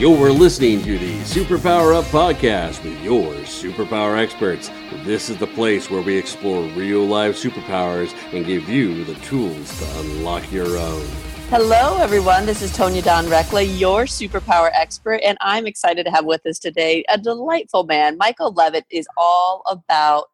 You're 0.00 0.32
listening 0.32 0.82
to 0.84 0.98
the 0.98 1.18
Superpower 1.24 1.94
Up 1.94 2.06
podcast 2.06 2.82
with 2.82 2.98
your 3.02 3.34
superpower 3.44 4.16
experts. 4.16 4.70
This 5.04 5.28
is 5.28 5.36
the 5.36 5.46
place 5.48 5.90
where 5.90 6.00
we 6.00 6.16
explore 6.16 6.62
real 6.68 7.04
life 7.04 7.36
superpowers 7.36 8.14
and 8.32 8.46
give 8.46 8.66
you 8.66 9.04
the 9.04 9.14
tools 9.16 9.78
to 9.78 10.00
unlock 10.00 10.50
your 10.50 10.78
own. 10.78 11.06
Hello, 11.50 11.98
everyone. 11.98 12.46
This 12.46 12.62
is 12.62 12.74
Tonya 12.74 13.04
Dawn 13.04 13.26
Recla, 13.26 13.78
your 13.78 14.04
superpower 14.04 14.70
expert, 14.72 15.20
and 15.22 15.36
I'm 15.42 15.66
excited 15.66 16.06
to 16.06 16.10
have 16.10 16.24
with 16.24 16.46
us 16.46 16.58
today 16.58 17.04
a 17.10 17.18
delightful 17.18 17.84
man. 17.84 18.16
Michael 18.16 18.52
Levitt 18.52 18.86
is 18.88 19.06
all 19.18 19.62
about 19.68 20.29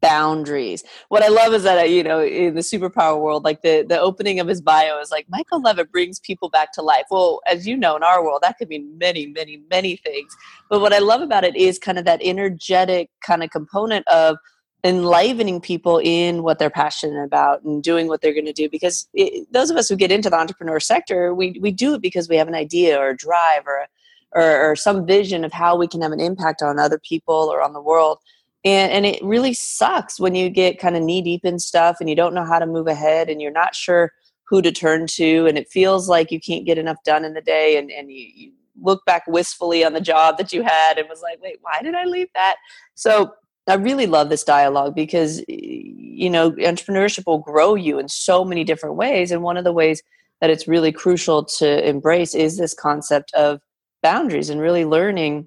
boundaries. 0.00 0.84
What 1.08 1.22
I 1.22 1.28
love 1.28 1.54
is 1.54 1.62
that 1.64 1.78
uh, 1.78 1.82
you 1.82 2.02
know 2.02 2.22
in 2.22 2.54
the 2.54 2.60
superpower 2.60 3.20
world, 3.20 3.44
like 3.44 3.62
the 3.62 3.84
the 3.88 4.00
opening 4.00 4.40
of 4.40 4.48
his 4.48 4.60
bio 4.60 5.00
is 5.00 5.10
like 5.10 5.26
Michael 5.28 5.60
Levitt 5.60 5.92
brings 5.92 6.20
people 6.20 6.48
back 6.48 6.72
to 6.72 6.82
life. 6.82 7.04
Well, 7.10 7.40
as 7.46 7.66
you 7.66 7.76
know, 7.76 7.96
in 7.96 8.02
our 8.02 8.24
world, 8.24 8.40
that 8.42 8.58
could 8.58 8.68
mean 8.68 8.96
many, 8.98 9.26
many, 9.26 9.62
many 9.70 9.96
things. 9.96 10.34
But 10.70 10.80
what 10.80 10.92
I 10.92 10.98
love 10.98 11.20
about 11.20 11.44
it 11.44 11.56
is 11.56 11.78
kind 11.78 11.98
of 11.98 12.04
that 12.04 12.20
energetic 12.22 13.10
kind 13.26 13.42
of 13.42 13.50
component 13.50 14.06
of 14.08 14.36
enlivening 14.84 15.60
people 15.60 16.00
in 16.02 16.42
what 16.42 16.58
they're 16.58 16.70
passionate 16.70 17.22
about 17.22 17.62
and 17.62 17.82
doing 17.82 18.08
what 18.08 18.20
they're 18.20 18.32
going 18.32 18.44
to 18.44 18.52
do 18.52 18.68
because 18.68 19.08
it, 19.14 19.46
those 19.52 19.70
of 19.70 19.76
us 19.76 19.88
who 19.88 19.94
get 19.94 20.10
into 20.10 20.28
the 20.28 20.36
entrepreneur 20.36 20.80
sector 20.80 21.32
we, 21.32 21.56
we 21.60 21.70
do 21.70 21.94
it 21.94 22.02
because 22.02 22.28
we 22.28 22.36
have 22.36 22.48
an 22.48 22.54
idea 22.54 22.98
or 22.98 23.10
a 23.10 23.16
drive 23.16 23.62
or, 23.64 23.86
or, 24.32 24.70
or 24.70 24.74
some 24.74 25.06
vision 25.06 25.44
of 25.44 25.52
how 25.52 25.76
we 25.76 25.86
can 25.86 26.00
have 26.00 26.10
an 26.10 26.18
impact 26.18 26.62
on 26.62 26.80
other 26.80 26.98
people 26.98 27.48
or 27.52 27.62
on 27.62 27.72
the 27.72 27.80
world 27.80 28.18
and 28.64 28.92
and 28.92 29.06
it 29.06 29.22
really 29.22 29.52
sucks 29.52 30.20
when 30.20 30.34
you 30.34 30.48
get 30.48 30.78
kind 30.78 30.96
of 30.96 31.02
knee 31.02 31.22
deep 31.22 31.44
in 31.44 31.58
stuff 31.58 31.96
and 32.00 32.08
you 32.08 32.16
don't 32.16 32.34
know 32.34 32.44
how 32.44 32.58
to 32.58 32.66
move 32.66 32.86
ahead 32.86 33.28
and 33.28 33.40
you're 33.40 33.50
not 33.50 33.74
sure 33.74 34.12
who 34.44 34.62
to 34.62 34.72
turn 34.72 35.06
to 35.06 35.46
and 35.46 35.58
it 35.58 35.68
feels 35.68 36.08
like 36.08 36.30
you 36.30 36.40
can't 36.40 36.66
get 36.66 36.78
enough 36.78 36.98
done 37.04 37.24
in 37.24 37.34
the 37.34 37.40
day 37.40 37.76
and 37.76 37.90
and 37.90 38.10
you, 38.10 38.28
you 38.34 38.52
look 38.80 39.04
back 39.04 39.22
wistfully 39.26 39.84
on 39.84 39.92
the 39.92 40.00
job 40.00 40.38
that 40.38 40.52
you 40.52 40.62
had 40.62 40.98
and 40.98 41.08
was 41.08 41.22
like 41.22 41.40
wait 41.42 41.58
why 41.60 41.80
did 41.82 41.94
i 41.94 42.04
leave 42.04 42.28
that? 42.34 42.56
So 42.94 43.32
i 43.68 43.74
really 43.74 44.06
love 44.06 44.28
this 44.28 44.44
dialogue 44.44 44.94
because 44.94 45.42
you 45.48 46.30
know 46.30 46.52
entrepreneurship 46.52 47.26
will 47.26 47.38
grow 47.38 47.74
you 47.74 47.98
in 47.98 48.08
so 48.08 48.44
many 48.44 48.64
different 48.64 48.96
ways 48.96 49.30
and 49.30 49.42
one 49.42 49.56
of 49.56 49.64
the 49.64 49.72
ways 49.72 50.02
that 50.40 50.50
it's 50.50 50.66
really 50.66 50.90
crucial 50.90 51.44
to 51.44 51.88
embrace 51.88 52.34
is 52.34 52.58
this 52.58 52.74
concept 52.74 53.32
of 53.34 53.60
boundaries 54.02 54.50
and 54.50 54.60
really 54.60 54.84
learning 54.84 55.46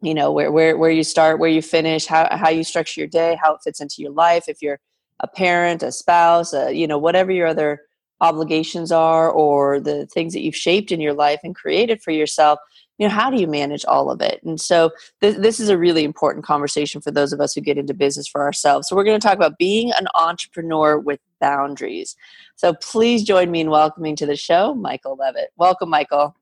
you 0.00 0.14
know 0.14 0.30
where 0.30 0.52
where 0.52 0.76
where 0.76 0.90
you 0.90 1.04
start 1.04 1.38
where 1.38 1.50
you 1.50 1.62
finish 1.62 2.06
how 2.06 2.28
how 2.36 2.50
you 2.50 2.64
structure 2.64 3.00
your 3.00 3.08
day 3.08 3.38
how 3.42 3.54
it 3.54 3.60
fits 3.62 3.80
into 3.80 3.96
your 3.98 4.12
life. 4.12 4.44
If 4.48 4.62
you're 4.62 4.80
a 5.20 5.28
parent 5.28 5.82
a 5.82 5.92
spouse 5.92 6.52
a, 6.52 6.72
you 6.72 6.86
know 6.86 6.98
whatever 6.98 7.32
your 7.32 7.46
other 7.46 7.80
obligations 8.20 8.92
are 8.92 9.30
or 9.30 9.78
the 9.80 10.06
things 10.06 10.32
that 10.32 10.40
you've 10.40 10.56
shaped 10.56 10.90
in 10.90 11.00
your 11.00 11.12
life 11.12 11.40
and 11.44 11.54
created 11.54 12.02
for 12.02 12.12
yourself 12.12 12.58
you 12.98 13.06
know 13.06 13.14
how 13.14 13.30
do 13.30 13.38
you 13.38 13.46
manage 13.46 13.84
all 13.84 14.10
of 14.10 14.22
it? 14.22 14.40
And 14.42 14.58
so 14.58 14.90
th- 15.20 15.36
this 15.36 15.60
is 15.60 15.68
a 15.68 15.76
really 15.76 16.02
important 16.02 16.46
conversation 16.46 17.02
for 17.02 17.10
those 17.10 17.32
of 17.32 17.40
us 17.40 17.54
who 17.54 17.60
get 17.60 17.76
into 17.76 17.92
business 17.92 18.26
for 18.26 18.42
ourselves. 18.42 18.88
So 18.88 18.96
we're 18.96 19.04
going 19.04 19.20
to 19.20 19.26
talk 19.26 19.36
about 19.36 19.58
being 19.58 19.92
an 19.98 20.08
entrepreneur 20.14 20.98
with 20.98 21.20
boundaries. 21.38 22.16
So 22.56 22.72
please 22.72 23.22
join 23.22 23.50
me 23.50 23.60
in 23.60 23.70
welcoming 23.70 24.16
to 24.16 24.26
the 24.26 24.36
show 24.36 24.74
michael 24.74 25.16
levitt 25.16 25.52
welcome 25.56 25.90
michael 25.90 26.34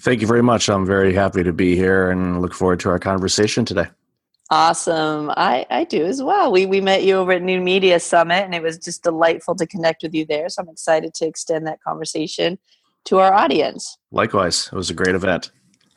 Thank 0.00 0.20
you 0.20 0.26
very 0.26 0.42
much. 0.42 0.68
I'm 0.68 0.86
very 0.86 1.12
happy 1.12 1.42
to 1.42 1.52
be 1.52 1.76
here 1.76 2.10
and 2.10 2.40
look 2.40 2.54
forward 2.54 2.80
to 2.80 2.90
our 2.90 2.98
conversation 2.98 3.64
today. 3.64 3.86
Awesome. 4.50 5.30
I, 5.36 5.66
I 5.68 5.84
do 5.84 6.06
as 6.06 6.22
well. 6.22 6.50
We, 6.50 6.64
we 6.64 6.80
met 6.80 7.04
you 7.04 7.16
over 7.16 7.32
at 7.32 7.42
New 7.42 7.60
Media 7.60 8.00
Summit, 8.00 8.44
and 8.44 8.54
it 8.54 8.62
was 8.62 8.78
just 8.78 9.02
delightful 9.02 9.54
to 9.56 9.66
connect 9.66 10.02
with 10.02 10.14
you 10.14 10.24
there. 10.24 10.48
So 10.48 10.62
I'm 10.62 10.70
excited 10.70 11.12
to 11.14 11.26
extend 11.26 11.66
that 11.66 11.82
conversation 11.82 12.58
to 13.04 13.18
our 13.18 13.34
audience. 13.34 13.98
Likewise, 14.10 14.68
it 14.72 14.76
was 14.76 14.88
a 14.88 14.94
great 14.94 15.14
event. 15.14 15.50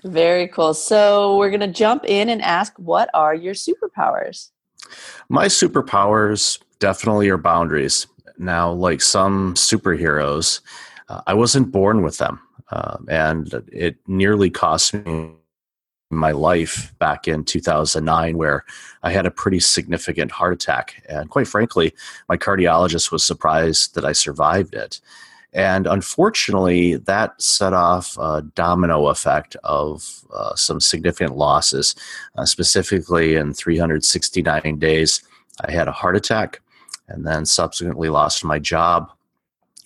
Very 0.04 0.48
cool. 0.48 0.74
So 0.74 1.38
we're 1.38 1.50
going 1.50 1.62
to 1.62 1.68
jump 1.68 2.04
in 2.06 2.28
and 2.28 2.42
ask 2.42 2.74
what 2.78 3.10
are 3.14 3.34
your 3.34 3.54
superpowers? 3.54 4.50
My 5.30 5.46
superpowers 5.46 6.60
definitely 6.80 7.30
are 7.30 7.38
boundaries. 7.38 8.08
Now, 8.38 8.72
like 8.72 9.02
some 9.02 9.54
superheroes, 9.54 10.62
uh, 11.08 11.22
I 11.28 11.36
wasn't 11.36 11.72
born 11.72 12.02
with 12.02 12.18
them. 12.18 12.42
Um, 12.72 13.06
and 13.10 13.54
it 13.72 13.98
nearly 14.08 14.50
cost 14.50 14.94
me 14.94 15.32
my 16.12 16.32
life 16.32 16.94
back 17.00 17.28
in 17.28 17.44
2009 17.44 18.38
where 18.38 18.66
I 19.04 19.12
had 19.12 19.26
a 19.26 19.32
pretty 19.32 19.60
significant 19.60 20.32
heart 20.32 20.54
attack. 20.54 21.04
And 21.08 21.30
quite 21.30 21.48
frankly, 21.48 21.94
my 22.28 22.38
cardiologist 22.38 23.12
was 23.12 23.24
surprised 23.24 23.96
that 23.96 24.06
I 24.06 24.12
survived 24.12 24.74
it. 24.74 25.00
And 25.54 25.86
unfortunately, 25.86 26.96
that 26.96 27.42
set 27.42 27.74
off 27.74 28.18
a 28.18 28.42
domino 28.56 29.08
effect 29.08 29.58
of 29.64 30.24
uh, 30.34 30.56
some 30.56 30.80
significant 30.80 31.36
losses. 31.36 31.94
Uh, 32.38 32.46
specifically, 32.46 33.36
in 33.36 33.54
369 33.54 34.80
days, 34.80 35.22
I 35.60 35.72
had 35.72 35.90
a 35.90 35.94
heart 35.94 36.16
attack 36.16 36.62
and 37.10 37.28
then 37.28 37.46
subsequently 37.46 38.08
lost 38.08 38.46
my 38.46 38.60
job. 38.60 39.12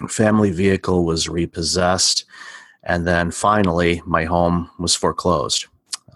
Family 0.08 0.52
vehicle 0.52 1.04
was 1.04 1.28
repossessed 1.28 2.26
and 2.86 3.08
then 3.08 3.32
finally, 3.32 4.02
my 4.06 4.26
home 4.26 4.70
was 4.80 4.96
foreclosed, 4.96 5.66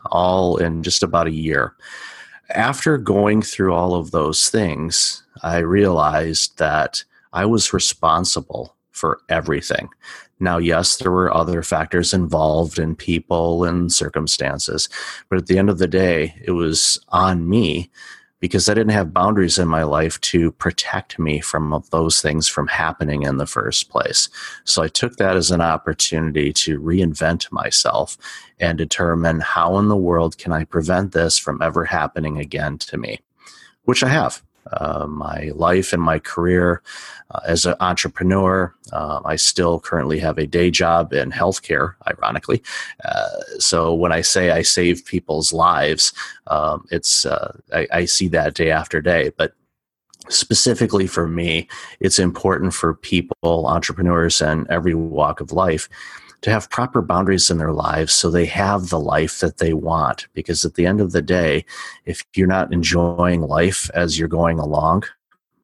all 0.07 0.57
in 0.57 0.83
just 0.83 1.03
about 1.03 1.27
a 1.27 1.31
year. 1.31 1.75
After 2.51 2.97
going 2.97 3.41
through 3.41 3.73
all 3.73 3.95
of 3.95 4.11
those 4.11 4.49
things, 4.49 5.23
I 5.43 5.59
realized 5.59 6.57
that 6.57 7.03
I 7.33 7.45
was 7.45 7.73
responsible 7.73 8.75
for 8.91 9.19
everything. 9.29 9.89
Now, 10.39 10.57
yes, 10.57 10.97
there 10.97 11.11
were 11.11 11.33
other 11.33 11.63
factors 11.63 12.13
involved 12.13 12.79
in 12.79 12.95
people 12.95 13.65
and 13.65 13.91
circumstances, 13.91 14.89
but 15.29 15.37
at 15.37 15.47
the 15.47 15.57
end 15.57 15.69
of 15.69 15.79
the 15.79 15.87
day, 15.87 16.35
it 16.43 16.51
was 16.51 16.99
on 17.09 17.49
me 17.49 17.89
because 18.39 18.69
I 18.69 18.73
didn't 18.73 18.93
have 18.93 19.13
boundaries 19.13 19.57
in 19.59 19.67
my 19.67 19.83
life 19.83 20.19
to 20.21 20.51
protect 20.53 21.19
me 21.19 21.39
from 21.39 21.83
those 21.91 22.21
things 22.21 22.47
from 22.47 22.67
happening 22.67 23.23
in 23.23 23.37
the 23.37 23.45
first 23.45 23.89
place. 23.89 24.29
So 24.63 24.81
I 24.81 24.87
took 24.87 25.17
that 25.17 25.35
as 25.35 25.51
an 25.51 25.61
opportunity 25.61 26.53
to 26.53 26.79
reinvent 26.79 27.51
myself 27.51 28.17
and 28.59 28.77
determine 28.77 29.41
how 29.41 29.77
in 29.77 29.87
the 29.87 29.97
world 29.97 30.37
can 30.37 30.51
I 30.51 30.63
prevent 30.63 31.11
this 31.11 31.37
from 31.37 31.61
ever 31.61 31.85
happening 31.85 32.37
again 32.37 32.77
to 32.79 32.97
me, 32.97 33.19
which 33.83 34.03
I 34.03 34.09
have. 34.09 34.41
Uh, 34.71 35.07
my 35.07 35.51
life 35.55 35.93
and 35.93 36.01
my 36.01 36.19
career 36.19 36.81
uh, 37.31 37.39
as 37.47 37.65
an 37.65 37.75
entrepreneur. 37.79 38.73
Uh, 38.91 39.21
I 39.25 39.35
still 39.35 39.79
currently 39.79 40.19
have 40.19 40.37
a 40.37 40.47
day 40.47 40.71
job 40.71 41.13
in 41.13 41.31
healthcare, 41.31 41.95
ironically. 42.07 42.61
Uh, 43.03 43.29
so 43.59 43.93
when 43.93 44.11
I 44.11 44.21
say 44.21 44.51
I 44.51 44.61
save 44.61 45.05
people's 45.05 45.53
lives, 45.53 46.13
um, 46.47 46.87
it's 46.91 47.25
uh, 47.25 47.57
I, 47.73 47.87
I 47.91 48.05
see 48.05 48.27
that 48.29 48.53
day 48.53 48.71
after 48.71 49.01
day. 49.01 49.31
But 49.37 49.53
specifically 50.29 51.07
for 51.07 51.27
me, 51.27 51.67
it's 51.99 52.19
important 52.19 52.73
for 52.73 52.93
people, 52.93 53.67
entrepreneurs, 53.67 54.41
and 54.41 54.67
every 54.69 54.93
walk 54.93 55.41
of 55.41 55.51
life 55.51 55.89
to 56.41 56.49
have 56.49 56.69
proper 56.69 57.01
boundaries 57.01 57.49
in 57.49 57.57
their 57.57 57.73
lives 57.73 58.13
so 58.13 58.29
they 58.29 58.45
have 58.45 58.89
the 58.89 58.99
life 58.99 59.39
that 59.39 59.57
they 59.57 59.73
want. 59.73 60.27
Because 60.33 60.63
at 60.63 60.75
the 60.75 60.85
end 60.85 61.01
of 61.01 61.11
the 61.11 61.21
day, 61.21 61.65
if 62.05 62.23
you're 62.33 62.47
not 62.47 62.71
enjoying 62.71 63.41
life 63.41 63.89
as 63.93 64.17
you're 64.17 64.27
going 64.27 64.59
along, 64.59 65.03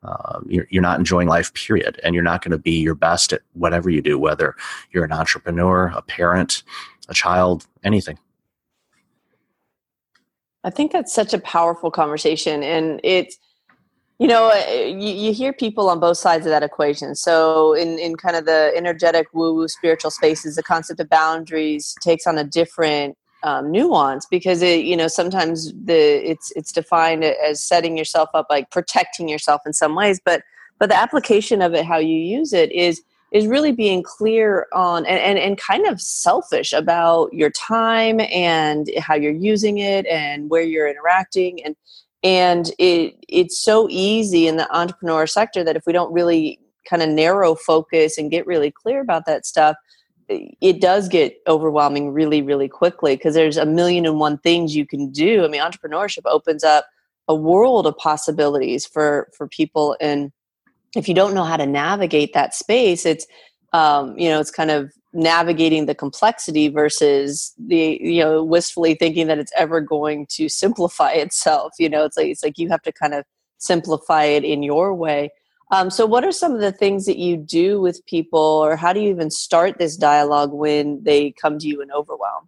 uh, 0.04 0.40
you're, 0.46 0.68
you're 0.70 0.84
not 0.84 1.00
enjoying 1.00 1.28
life, 1.28 1.54
period. 1.54 2.00
And 2.04 2.14
you're 2.14 2.24
not 2.24 2.44
going 2.44 2.52
to 2.52 2.58
be 2.58 2.80
your 2.80 2.96
best 2.96 3.34
at 3.34 3.42
whatever 3.54 3.90
you 3.90 4.02
do, 4.02 4.20
whether 4.20 4.56
you're 4.92 5.06
an 5.06 5.12
entrepreneur, 5.12 5.88
a 5.96 6.02
parent, 6.02 6.64
a 7.10 7.14
child, 7.14 7.66
anything. 7.84 8.20
I 10.64 10.70
think 10.72 10.92
that's 10.92 11.14
such 11.14 11.34
a 11.34 11.40
powerful 11.40 11.92
conversation. 11.92 12.64
And 12.64 13.00
it's, 13.04 13.38
you 14.20 14.28
know, 14.28 14.50
uh, 14.50 14.86
you, 14.86 15.10
you, 15.10 15.34
hear 15.34 15.52
people 15.52 15.90
on 15.90 16.00
both 16.00 16.18
sides 16.18 16.46
of 16.46 16.50
that 16.50 16.64
equation. 16.64 17.16
So, 17.16 17.74
in, 17.74 18.00
in 18.00 18.16
kind 18.16 18.36
of 18.36 18.46
the 18.46 18.72
energetic 18.76 19.28
woo 19.34 19.54
woo 19.54 19.68
spiritual 19.68 20.12
spaces, 20.12 20.56
the 20.56 20.64
concept 20.64 21.00
of 21.00 21.10
boundaries 21.10 21.96
takes 22.02 22.26
on 22.26 22.38
a 22.38 22.44
different 22.44 23.18
um, 23.44 23.72
nuance 23.72 24.26
because 24.26 24.62
it, 24.62 24.86
you 24.86 24.96
know, 24.96 25.08
sometimes 25.08 25.74
the 25.74 26.30
it's 26.30 26.52
it's 26.56 26.72
defined 26.72 27.24
as 27.26 27.62
setting 27.62 27.98
yourself 27.98 28.30
up, 28.34 28.48
like 28.50 28.72
protecting 28.72 29.28
yourself 29.28 29.62
in 29.66 29.74
some 29.74 29.96
ways. 29.96 30.22
But 30.24 30.44
but 30.80 30.90
the 30.90 30.98
application 30.98 31.62
of 31.62 31.74
it, 31.74 31.86
how 31.86 31.98
you 31.98 32.18
use 32.18 32.54
it, 32.54 32.72
is 32.72 33.02
is 33.32 33.48
really 33.48 33.74
being 33.74 34.02
clear 34.02 34.66
on 34.72 35.06
and, 35.06 35.20
and, 35.20 35.38
and 35.38 35.58
kind 35.58 35.86
of 35.88 36.00
selfish 36.00 36.72
about 36.72 37.34
your 37.34 37.50
time 37.50 38.22
and 38.32 38.90
how 38.98 39.14
you're 39.14 39.34
using 39.34 39.78
it 39.80 40.06
and 40.06 40.50
where 40.50 40.62
you're 40.62 40.88
interacting 40.88 41.62
and 41.66 41.76
and 42.26 42.72
it 42.80 43.16
it's 43.30 43.58
so 43.58 43.88
easy 43.90 44.48
in 44.48 44.58
the 44.58 44.76
entrepreneur 44.76 45.28
sector 45.28 45.64
that 45.64 45.76
if 45.76 45.84
we 45.86 45.94
don't 45.94 46.12
really 46.12 46.60
kind 46.90 47.02
of 47.02 47.10
narrow 47.10 47.56
focus 47.56 48.18
and 48.18 48.32
get 48.32 48.46
really 48.46 48.72
clear 48.72 49.00
about 49.00 49.26
that 49.26 49.46
stuff 49.46 49.78
it 50.28 50.82
does 50.82 51.08
get 51.08 51.38
overwhelming 51.48 52.12
really 52.12 52.42
really 52.42 52.68
quickly 52.68 53.16
because 53.16 53.36
there's 53.36 53.58
a 53.58 53.66
million 53.66 54.06
and 54.06 54.20
one 54.20 54.40
things 54.40 54.76
you 54.76 54.86
can 54.86 55.12
do. 55.12 55.46
I 55.46 55.48
mean 55.48 55.62
entrepreneurship 55.62 56.24
opens 56.26 56.64
up 56.64 56.88
a 57.28 57.36
world 57.36 57.86
of 57.86 57.96
possibilities 57.98 58.86
for 58.86 59.30
for 59.38 59.48
people. 59.48 59.96
And 60.02 60.32
if 60.96 61.08
you 61.08 61.14
don't 61.14 61.36
know 61.36 61.44
how 61.44 61.58
to 61.58 61.68
navigate 61.68 62.34
that 62.34 62.56
space 62.56 63.06
it's 63.06 63.28
um, 63.72 64.18
you 64.18 64.30
know 64.30 64.40
it's 64.40 64.52
kind 64.52 64.72
of 64.72 64.92
navigating 65.16 65.86
the 65.86 65.96
complexity 65.96 66.68
versus 66.68 67.54
the 67.58 67.98
you 68.02 68.22
know 68.22 68.44
wistfully 68.44 68.96
thinking 68.96 69.28
that 69.28 69.40
it's 69.40 69.52
ever 69.58 69.82
going 69.82 70.26
to 70.28 70.50
simplify 70.50 71.12
itself 71.26 71.74
you 71.80 71.90
know 71.90 72.06
it's 72.06 72.18
like 72.18 72.28
it's 72.28 72.44
like 72.44 72.58
you 72.58 72.70
have 72.70 72.82
to 72.82 72.92
kind 72.92 73.14
of 73.14 73.24
simplify 73.58 74.24
it 74.24 74.44
in 74.44 74.64
your 74.64 74.94
way. 74.94 75.32
Um, 75.72 75.90
so 75.90 76.06
what 76.06 76.24
are 76.24 76.32
some 76.32 76.54
of 76.54 76.62
the 76.62 76.72
things 76.72 77.08
that 77.08 77.18
you 77.18 77.38
do 77.38 77.82
with 77.82 78.06
people 78.06 78.40
or 78.40 78.76
how 78.76 78.94
do 78.94 79.00
you 79.00 79.10
even 79.10 79.32
start 79.32 79.80
this 79.80 79.98
dialogue 79.98 80.54
when 80.54 81.04
they 81.04 81.32
come 81.32 81.58
to 81.58 81.68
you 81.68 81.82
in 81.82 81.92
overwhelm? 81.92 82.48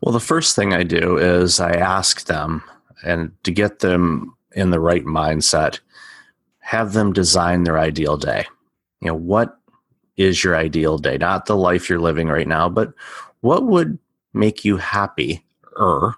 Well 0.00 0.12
the 0.12 0.20
first 0.20 0.54
thing 0.54 0.74
i 0.74 0.82
do 0.82 1.16
is 1.16 1.58
i 1.58 1.72
ask 1.72 2.26
them 2.26 2.62
and 3.02 3.32
to 3.44 3.50
get 3.50 3.80
them 3.80 4.36
in 4.52 4.70
the 4.70 4.78
right 4.78 5.04
mindset 5.04 5.80
have 6.64 6.94
them 6.94 7.12
design 7.12 7.64
their 7.64 7.78
ideal 7.78 8.16
day. 8.16 8.46
You 9.00 9.08
know 9.08 9.14
what 9.14 9.58
is 10.16 10.44
your 10.44 10.56
ideal 10.56 10.98
day? 10.98 11.18
Not 11.18 11.46
the 11.46 11.56
life 11.56 11.88
you're 11.88 12.00
living 12.00 12.28
right 12.28 12.48
now 12.48 12.68
but 12.68 12.92
what 13.40 13.64
would 13.64 13.98
make 14.32 14.64
you 14.64 14.76
happy 14.76 15.44
er 15.78 16.14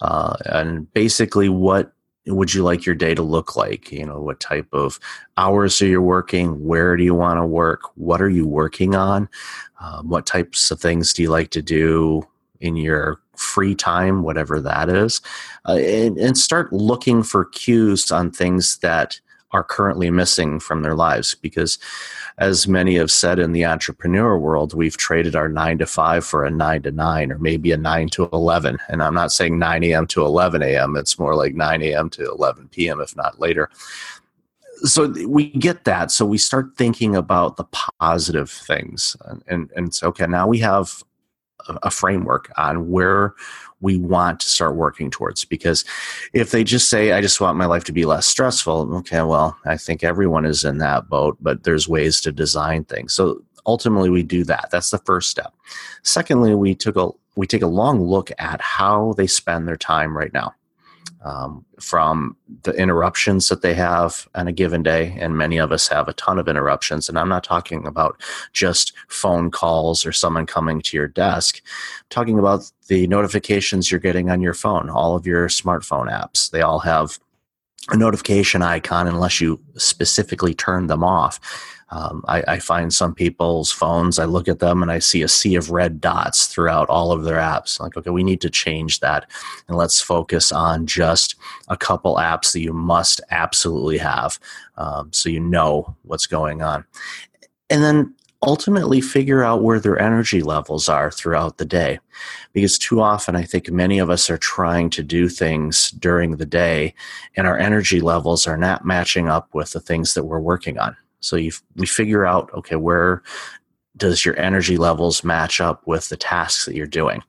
uh, 0.00 0.36
and 0.46 0.92
basically 0.92 1.48
what 1.48 1.92
would 2.26 2.52
you 2.52 2.64
like 2.64 2.84
your 2.84 2.94
day 2.94 3.14
to 3.14 3.22
look 3.22 3.56
like? 3.56 3.92
You 3.92 4.04
know 4.04 4.20
what 4.20 4.40
type 4.40 4.66
of 4.72 4.98
hours 5.36 5.80
are 5.80 5.86
you 5.86 6.02
working? 6.02 6.64
Where 6.64 6.96
do 6.96 7.04
you 7.04 7.14
want 7.14 7.38
to 7.38 7.46
work? 7.46 7.82
What 7.94 8.20
are 8.20 8.28
you 8.28 8.46
working 8.46 8.94
on? 8.94 9.28
Um, 9.80 10.08
what 10.08 10.26
types 10.26 10.70
of 10.70 10.80
things 10.80 11.12
do 11.12 11.22
you 11.22 11.30
like 11.30 11.50
to 11.50 11.62
do 11.62 12.26
in 12.60 12.76
your 12.76 13.20
free 13.36 13.74
time 13.74 14.22
whatever 14.22 14.60
that 14.60 14.88
is? 14.88 15.20
Uh, 15.68 15.76
and, 15.76 16.18
and 16.18 16.36
start 16.36 16.72
looking 16.72 17.22
for 17.22 17.44
cues 17.44 18.10
on 18.10 18.30
things 18.30 18.78
that 18.78 19.20
are 19.52 19.64
currently 19.64 20.10
missing 20.10 20.60
from 20.60 20.82
their 20.82 20.94
lives. 20.94 21.34
Because 21.34 21.78
as 22.38 22.68
many 22.68 22.96
have 22.96 23.10
said 23.10 23.38
in 23.38 23.52
the 23.52 23.64
entrepreneur 23.64 24.38
world 24.38 24.74
we've 24.74 24.96
traded 24.96 25.34
our 25.34 25.48
9 25.48 25.78
to 25.78 25.86
5 25.86 26.24
for 26.24 26.44
a 26.44 26.50
9 26.50 26.82
to 26.82 26.92
9 26.92 27.32
or 27.32 27.38
maybe 27.38 27.72
a 27.72 27.76
9 27.76 28.08
to 28.10 28.28
11 28.32 28.78
and 28.88 29.02
i'm 29.02 29.14
not 29.14 29.32
saying 29.32 29.58
9 29.58 29.84
a.m 29.84 30.06
to 30.06 30.24
11 30.24 30.62
a.m 30.62 30.96
it's 30.96 31.18
more 31.18 31.34
like 31.34 31.54
9 31.54 31.82
a.m 31.82 32.10
to 32.10 32.30
11 32.30 32.68
p.m 32.68 33.00
if 33.00 33.16
not 33.16 33.40
later. 33.40 33.70
So 34.82 35.08
we 35.26 35.50
get 35.52 35.84
that. 35.84 36.10
So 36.10 36.26
we 36.26 36.36
start 36.36 36.76
thinking 36.76 37.16
about 37.16 37.56
the 37.56 37.64
positive 37.98 38.50
things. 38.50 39.16
And 39.24 39.42
and, 39.46 39.70
and 39.74 39.94
so 39.94 40.08
okay 40.08 40.26
now 40.26 40.46
we 40.46 40.58
have 40.58 41.02
a 41.82 41.90
framework 41.90 42.50
on 42.56 42.90
where 42.90 43.34
we 43.80 43.96
want 43.96 44.40
to 44.40 44.46
start 44.46 44.76
working 44.76 45.10
towards. 45.10 45.44
Because 45.44 45.84
if 46.32 46.50
they 46.50 46.64
just 46.64 46.88
say, 46.88 47.12
I 47.12 47.20
just 47.20 47.40
want 47.40 47.58
my 47.58 47.66
life 47.66 47.84
to 47.84 47.92
be 47.92 48.04
less 48.04 48.26
stressful, 48.26 48.94
okay, 48.96 49.22
well, 49.22 49.56
I 49.64 49.76
think 49.76 50.02
everyone 50.02 50.46
is 50.46 50.64
in 50.64 50.78
that 50.78 51.08
boat, 51.08 51.36
but 51.40 51.64
there's 51.64 51.88
ways 51.88 52.20
to 52.22 52.32
design 52.32 52.84
things. 52.84 53.12
So 53.12 53.42
ultimately 53.66 54.10
we 54.10 54.22
do 54.22 54.44
that. 54.44 54.68
That's 54.70 54.90
the 54.90 54.98
first 54.98 55.30
step. 55.30 55.52
Secondly, 56.02 56.54
we 56.54 56.74
took 56.74 56.96
a 56.96 57.10
we 57.36 57.46
take 57.46 57.62
a 57.62 57.66
long 57.66 58.00
look 58.00 58.30
at 58.38 58.62
how 58.62 59.12
they 59.18 59.26
spend 59.26 59.68
their 59.68 59.76
time 59.76 60.16
right 60.16 60.32
now 60.32 60.54
um, 61.26 61.64
from 61.80 62.36
the 62.62 62.70
interruptions 62.72 63.48
that 63.48 63.60
they 63.60 63.74
have 63.74 64.28
on 64.36 64.46
a 64.46 64.52
given 64.52 64.84
day. 64.84 65.16
And 65.18 65.36
many 65.36 65.58
of 65.58 65.72
us 65.72 65.88
have 65.88 66.06
a 66.06 66.12
ton 66.12 66.38
of 66.38 66.46
interruptions. 66.46 67.08
And 67.08 67.18
I'm 67.18 67.28
not 67.28 67.42
talking 67.42 67.84
about 67.84 68.20
just 68.52 68.92
phone 69.08 69.50
calls 69.50 70.06
or 70.06 70.12
someone 70.12 70.46
coming 70.46 70.80
to 70.82 70.96
your 70.96 71.08
desk. 71.08 71.60
I'm 71.64 72.06
talking 72.10 72.38
about 72.38 72.70
the 72.86 73.08
notifications 73.08 73.90
you're 73.90 73.98
getting 73.98 74.30
on 74.30 74.40
your 74.40 74.54
phone, 74.54 74.88
all 74.88 75.16
of 75.16 75.26
your 75.26 75.48
smartphone 75.48 76.08
apps. 76.08 76.50
They 76.50 76.62
all 76.62 76.78
have 76.78 77.18
a 77.90 77.96
notification 77.96 78.62
icon 78.62 79.08
unless 79.08 79.40
you 79.40 79.60
specifically 79.76 80.54
turn 80.54 80.86
them 80.86 81.02
off. 81.02 81.40
Um, 81.90 82.24
I, 82.26 82.42
I, 82.48 82.58
find 82.58 82.92
some 82.92 83.14
people's 83.14 83.70
phones, 83.70 84.18
I 84.18 84.24
look 84.24 84.48
at 84.48 84.58
them 84.58 84.82
and 84.82 84.90
I 84.90 84.98
see 84.98 85.22
a 85.22 85.28
sea 85.28 85.54
of 85.54 85.70
red 85.70 86.00
dots 86.00 86.48
throughout 86.48 86.88
all 86.88 87.12
of 87.12 87.22
their 87.22 87.38
apps. 87.38 87.78
I'm 87.78 87.86
like, 87.86 87.96
okay, 87.96 88.10
we 88.10 88.24
need 88.24 88.40
to 88.40 88.50
change 88.50 88.98
that 89.00 89.30
and 89.68 89.76
let's 89.76 90.00
focus 90.00 90.50
on 90.50 90.86
just 90.86 91.36
a 91.68 91.76
couple 91.76 92.16
apps 92.16 92.52
that 92.52 92.60
you 92.60 92.72
must 92.72 93.20
absolutely 93.30 93.98
have 93.98 94.40
um, 94.76 95.12
so 95.12 95.28
you 95.28 95.38
know 95.38 95.96
what's 96.02 96.26
going 96.26 96.60
on. 96.60 96.84
And 97.70 97.84
then 97.84 98.14
ultimately 98.42 99.00
figure 99.00 99.42
out 99.42 99.62
where 99.62 99.80
their 99.80 99.98
energy 99.98 100.42
levels 100.42 100.88
are 100.88 101.10
throughout 101.10 101.58
the 101.58 101.64
day. 101.64 101.98
Because 102.52 102.78
too 102.78 103.00
often, 103.00 103.36
I 103.36 103.42
think 103.42 103.70
many 103.70 103.98
of 103.98 104.10
us 104.10 104.30
are 104.30 104.38
trying 104.38 104.90
to 104.90 105.02
do 105.02 105.28
things 105.28 105.90
during 105.92 106.36
the 106.36 106.46
day, 106.46 106.94
and 107.36 107.46
our 107.46 107.58
energy 107.58 108.00
levels 108.00 108.46
are 108.46 108.56
not 108.56 108.84
matching 108.84 109.28
up 109.28 109.54
with 109.54 109.72
the 109.72 109.80
things 109.80 110.14
that 110.14 110.24
we're 110.24 110.40
working 110.40 110.78
on. 110.78 110.96
So 111.20 111.36
you, 111.36 111.52
we 111.76 111.86
figure 111.86 112.26
out, 112.26 112.52
okay, 112.54 112.76
where 112.76 113.22
does 113.96 114.24
your 114.24 114.38
energy 114.38 114.76
levels 114.76 115.24
match 115.24 115.60
up 115.60 115.86
with 115.86 116.08
the 116.08 116.16
tasks 116.16 116.66
that 116.66 116.74
you're 116.74 116.86
doing? 116.86 117.22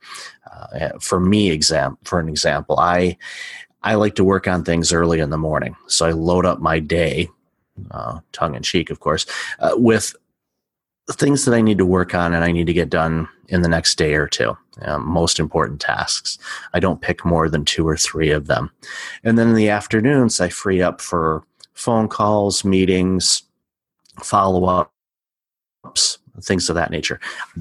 Uh, 0.52 0.90
for 1.00 1.20
me, 1.20 1.50
exam 1.50 1.98
for 2.04 2.20
an 2.20 2.30
example, 2.30 2.80
I 2.80 3.18
I 3.84 3.96
like 3.96 4.16
to 4.16 4.24
work 4.24 4.48
on 4.48 4.64
things 4.64 4.92
early 4.92 5.20
in 5.20 5.30
the 5.30 5.38
morning, 5.38 5.76
so 5.88 6.06
I 6.06 6.12
load 6.12 6.46
up 6.46 6.60
my 6.60 6.80
day, 6.80 7.30
uh, 7.92 8.20
tongue 8.32 8.56
in 8.56 8.64
cheek, 8.64 8.90
of 8.90 9.00
course, 9.00 9.26
uh, 9.60 9.74
with 9.76 10.16
things 11.12 11.46
that 11.46 11.54
I 11.54 11.62
need 11.62 11.78
to 11.78 11.86
work 11.86 12.14
on 12.14 12.34
and 12.34 12.44
I 12.44 12.52
need 12.52 12.68
to 12.68 12.74
get 12.74 12.90
done 12.90 13.30
in 13.48 13.62
the 13.62 13.70
next 13.70 13.98
day 13.98 14.16
or 14.16 14.28
two. 14.28 14.58
Um, 14.82 15.08
most 15.08 15.40
important 15.40 15.80
tasks. 15.80 16.38
I 16.74 16.82
don't 16.82 17.02
pick 17.02 17.24
more 17.24 17.48
than 17.48 17.64
two 17.64 17.88
or 17.88 17.96
three 17.96 18.32
of 18.32 18.48
them, 18.48 18.72
and 19.24 19.38
then 19.38 19.50
in 19.50 19.56
the 19.56 19.70
afternoons 19.70 20.42
I 20.42 20.50
free 20.50 20.82
up 20.82 21.02
for 21.02 21.44
phone 21.74 22.08
calls, 22.08 22.66
meetings, 22.66 23.44
follow 24.24 24.90
ups, 25.84 26.20
things 26.42 26.70
of 26.70 26.76
that 26.76 26.92
nature, 26.92 27.20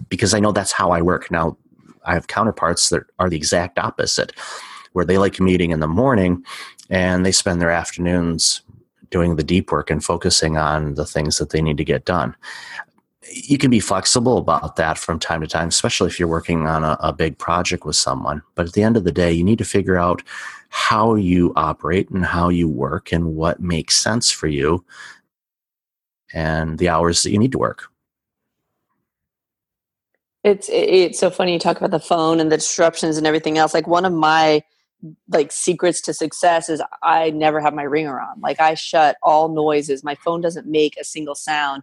because 0.08 0.34
I 0.34 0.40
know 0.40 0.52
that's 0.52 0.72
how 0.72 0.90
I 0.90 1.02
work. 1.02 1.30
Now, 1.30 1.56
I 2.04 2.14
have 2.14 2.28
counterparts 2.28 2.88
that 2.90 3.04
are 3.18 3.28
the 3.28 3.36
exact 3.36 3.78
opposite, 3.78 4.32
where 4.92 5.04
they 5.04 5.18
like 5.18 5.40
meeting 5.40 5.72
in 5.72 5.80
the 5.80 5.86
morning 5.86 6.44
and 6.88 7.26
they 7.26 7.32
spend 7.32 7.60
their 7.60 7.70
afternoons 7.70 8.62
doing 9.10 9.36
the 9.36 9.44
deep 9.44 9.70
work 9.70 9.90
and 9.90 10.04
focusing 10.04 10.56
on 10.56 10.94
the 10.94 11.04
things 11.04 11.38
that 11.38 11.50
they 11.50 11.60
need 11.60 11.76
to 11.76 11.84
get 11.84 12.04
done. 12.04 12.34
You 13.30 13.58
can 13.58 13.70
be 13.70 13.80
flexible 13.80 14.38
about 14.38 14.76
that 14.76 14.98
from 14.98 15.18
time 15.18 15.40
to 15.40 15.46
time, 15.48 15.68
especially 15.68 16.08
if 16.08 16.18
you're 16.18 16.28
working 16.28 16.66
on 16.66 16.84
a, 16.84 16.96
a 17.00 17.12
big 17.12 17.38
project 17.38 17.84
with 17.84 17.96
someone. 17.96 18.40
But 18.54 18.66
at 18.66 18.72
the 18.72 18.82
end 18.82 18.96
of 18.96 19.04
the 19.04 19.12
day, 19.12 19.32
you 19.32 19.42
need 19.42 19.58
to 19.58 19.64
figure 19.64 19.98
out 19.98 20.22
how 20.68 21.14
you 21.14 21.52
operate 21.56 22.08
and 22.10 22.24
how 22.24 22.48
you 22.48 22.68
work 22.68 23.12
and 23.12 23.34
what 23.34 23.60
makes 23.60 23.96
sense 23.96 24.30
for 24.30 24.46
you 24.46 24.84
and 26.36 26.78
the 26.78 26.90
hours 26.90 27.22
that 27.22 27.30
you 27.30 27.38
need 27.38 27.52
to 27.52 27.58
work. 27.58 27.88
It's 30.44 30.68
it's 30.70 31.18
so 31.18 31.30
funny 31.30 31.54
you 31.54 31.58
talk 31.58 31.78
about 31.78 31.90
the 31.90 31.98
phone 31.98 32.38
and 32.38 32.52
the 32.52 32.58
disruptions 32.58 33.16
and 33.16 33.26
everything 33.26 33.58
else. 33.58 33.74
Like 33.74 33.88
one 33.88 34.04
of 34.04 34.12
my 34.12 34.62
like 35.28 35.50
secrets 35.50 36.00
to 36.02 36.14
success 36.14 36.68
is 36.68 36.82
I 37.02 37.30
never 37.30 37.58
have 37.60 37.74
my 37.74 37.82
ringer 37.82 38.20
on. 38.20 38.40
Like 38.40 38.60
I 38.60 38.74
shut 38.74 39.16
all 39.22 39.48
noises. 39.48 40.04
My 40.04 40.14
phone 40.14 40.40
doesn't 40.40 40.66
make 40.66 40.96
a 41.00 41.04
single 41.04 41.34
sound 41.34 41.82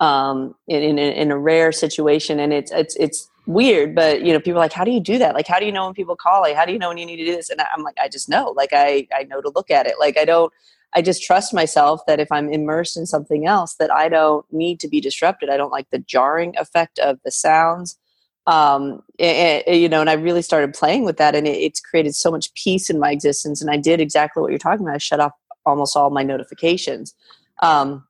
um, 0.00 0.54
in, 0.68 0.82
in, 0.82 0.98
in 0.98 1.30
a 1.30 1.38
rare 1.38 1.72
situation, 1.72 2.38
and 2.38 2.52
it's 2.52 2.70
it's 2.72 2.94
it's 2.96 3.28
weird. 3.46 3.94
But 3.94 4.22
you 4.22 4.32
know, 4.32 4.38
people 4.38 4.58
are 4.58 4.64
like, 4.64 4.72
how 4.72 4.84
do 4.84 4.90
you 4.90 5.00
do 5.00 5.18
that? 5.18 5.34
Like, 5.34 5.48
how 5.48 5.58
do 5.58 5.66
you 5.66 5.72
know 5.72 5.86
when 5.86 5.94
people 5.94 6.14
call? 6.14 6.42
Like, 6.42 6.56
how 6.56 6.66
do 6.66 6.72
you 6.72 6.78
know 6.78 6.88
when 6.88 6.98
you 6.98 7.06
need 7.06 7.16
to 7.16 7.24
do 7.24 7.34
this? 7.34 7.48
And 7.48 7.60
I'm 7.60 7.82
like, 7.82 7.96
I 8.00 8.08
just 8.08 8.28
know. 8.28 8.52
Like, 8.54 8.70
I 8.72 9.08
I 9.16 9.24
know 9.24 9.40
to 9.40 9.50
look 9.54 9.70
at 9.70 9.86
it. 9.86 9.94
Like, 9.98 10.18
I 10.18 10.24
don't 10.26 10.52
I 10.94 11.02
just 11.02 11.22
trust 11.22 11.52
myself 11.52 12.00
that 12.06 12.20
if 12.20 12.30
I'm 12.30 12.48
immersed 12.48 12.96
in 12.96 13.06
something 13.06 13.46
else, 13.46 13.74
that 13.74 13.92
I 13.92 14.08
don't 14.08 14.46
need 14.52 14.80
to 14.80 14.88
be 14.88 15.00
disrupted. 15.00 15.50
I 15.50 15.56
don't 15.56 15.72
like 15.72 15.90
the 15.90 15.98
jarring 15.98 16.54
effect 16.56 16.98
of 17.00 17.18
the 17.24 17.30
sounds. 17.30 17.98
Um, 18.46 19.02
it, 19.18 19.64
it, 19.66 19.76
you 19.76 19.88
know, 19.88 20.00
and 20.00 20.10
I 20.10 20.14
really 20.14 20.42
started 20.42 20.74
playing 20.74 21.04
with 21.04 21.16
that, 21.16 21.34
and 21.34 21.46
it, 21.46 21.56
it's 21.56 21.80
created 21.80 22.14
so 22.14 22.30
much 22.30 22.52
peace 22.54 22.90
in 22.90 22.98
my 23.00 23.10
existence. 23.10 23.60
And 23.60 23.70
I 23.70 23.76
did 23.76 24.00
exactly 24.00 24.40
what 24.40 24.50
you're 24.50 24.58
talking 24.58 24.84
about. 24.84 24.96
I 24.96 24.98
shut 24.98 25.20
off 25.20 25.32
almost 25.66 25.96
all 25.96 26.10
my 26.10 26.22
notifications. 26.22 27.14
Um, 27.62 28.04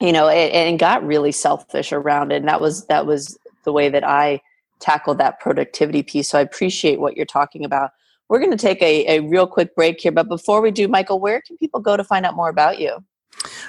you 0.00 0.12
know, 0.12 0.28
and 0.28 0.78
got 0.78 1.06
really 1.06 1.30
selfish 1.30 1.92
around 1.92 2.32
it. 2.32 2.36
And 2.36 2.48
that 2.48 2.60
was 2.60 2.86
that 2.86 3.06
was 3.06 3.38
the 3.64 3.72
way 3.72 3.90
that 3.90 4.02
I 4.02 4.40
tackled 4.80 5.18
that 5.18 5.40
productivity 5.40 6.02
piece. 6.02 6.30
So 6.30 6.38
I 6.38 6.42
appreciate 6.42 7.00
what 7.00 7.16
you're 7.16 7.26
talking 7.26 7.64
about. 7.64 7.90
We're 8.30 8.38
going 8.38 8.52
to 8.52 8.56
take 8.56 8.80
a, 8.80 9.16
a 9.16 9.20
real 9.20 9.46
quick 9.48 9.74
break 9.74 10.00
here. 10.00 10.12
But 10.12 10.28
before 10.28 10.62
we 10.62 10.70
do, 10.70 10.86
Michael, 10.86 11.18
where 11.18 11.42
can 11.42 11.58
people 11.58 11.80
go 11.80 11.96
to 11.96 12.04
find 12.04 12.24
out 12.24 12.36
more 12.36 12.48
about 12.48 12.78
you? 12.78 13.04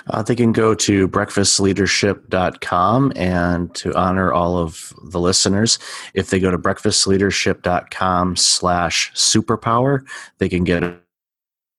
Uh, 0.08 0.22
they 0.22 0.36
can 0.36 0.52
go 0.52 0.76
to 0.76 1.08
breakfastleadership.com 1.08 3.14
and 3.16 3.74
to 3.74 3.96
honor 3.96 4.32
all 4.32 4.58
of 4.58 4.94
the 5.04 5.20
listeners, 5.20 5.80
if 6.14 6.30
they 6.30 6.40
go 6.40 6.52
to 6.52 6.60
breakfastleadership.com 6.60 8.36
slash 8.36 9.12
superpower, 9.14 10.06
they 10.38 10.50
can 10.50 10.64
get 10.64 10.84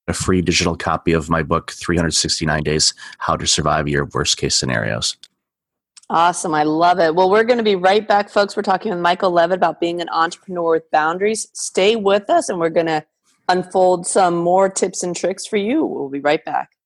a 0.09 0.13
free 0.13 0.43
digital 0.43 0.77
copy 0.77 1.13
of 1.13 1.31
my 1.31 1.43
book, 1.43 1.71
369 1.73 2.65
Days 2.65 2.95
How 3.19 3.37
to 3.37 3.47
Survive 3.47 3.87
Your 3.87 4.07
Worst 4.07 4.39
Case 4.39 4.57
Scenarios. 4.57 5.17
Awesome. 6.13 6.55
I 6.55 6.65
love 6.65 7.01
it. 7.01 7.15
Well, 7.15 7.31
we're 7.31 7.43
going 7.43 7.57
to 7.57 7.65
be 7.65 7.75
right 7.75 8.07
back, 8.07 8.29
folks. 8.29 8.55
We're 8.55 8.63
talking 8.63 8.93
with 8.93 9.01
Michael 9.01 9.31
Levitt 9.31 9.57
about 9.57 9.81
being 9.81 10.03
an 10.03 10.11
entrepreneur 10.11 10.73
with 10.73 10.91
boundaries. 10.91 11.49
Stay 11.55 11.97
with 11.97 12.29
us, 12.29 12.51
and 12.51 12.61
we're 12.61 12.69
going 12.69 12.85
to 12.85 13.03
unfold 13.49 14.07
some 14.07 14.37
more 14.37 14.69
tips 14.69 15.03
and 15.03 15.17
tricks 15.17 15.47
for 15.47 15.57
you. 15.57 15.87
We'll 15.87 16.11
be 16.11 16.21
right 16.21 16.45
back. 16.45 16.69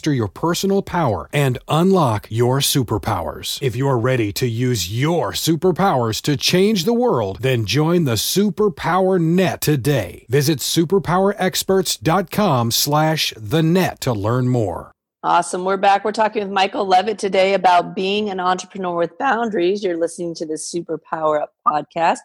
master 0.00 0.14
your 0.14 0.28
personal 0.28 0.80
power 0.80 1.28
and 1.30 1.58
unlock 1.68 2.26
your 2.30 2.60
superpowers. 2.60 3.60
If 3.60 3.76
you're 3.76 3.98
ready 3.98 4.32
to 4.32 4.46
use 4.46 4.90
your 4.90 5.32
superpowers 5.32 6.22
to 6.22 6.38
change 6.38 6.84
the 6.84 6.94
world, 6.94 7.42
then 7.42 7.66
join 7.66 8.04
the 8.04 8.14
Superpower 8.14 9.20
Net 9.20 9.60
today. 9.60 10.24
Visit 10.30 10.60
superpowerexperts.com 10.60 12.70
slash 12.70 13.34
the 13.36 13.62
net 13.62 14.00
to 14.00 14.14
learn 14.14 14.48
more. 14.48 14.92
Awesome. 15.22 15.66
We're 15.66 15.76
back. 15.76 16.02
We're 16.02 16.12
talking 16.12 16.42
with 16.42 16.50
Michael 16.50 16.86
Levitt 16.86 17.18
today 17.18 17.52
about 17.52 17.94
being 17.94 18.30
an 18.30 18.40
entrepreneur 18.40 18.96
with 18.96 19.18
boundaries. 19.18 19.84
You're 19.84 19.98
listening 19.98 20.34
to 20.36 20.46
the 20.46 20.54
Superpower 20.54 21.42
Up 21.42 21.52
podcast. 21.68 22.20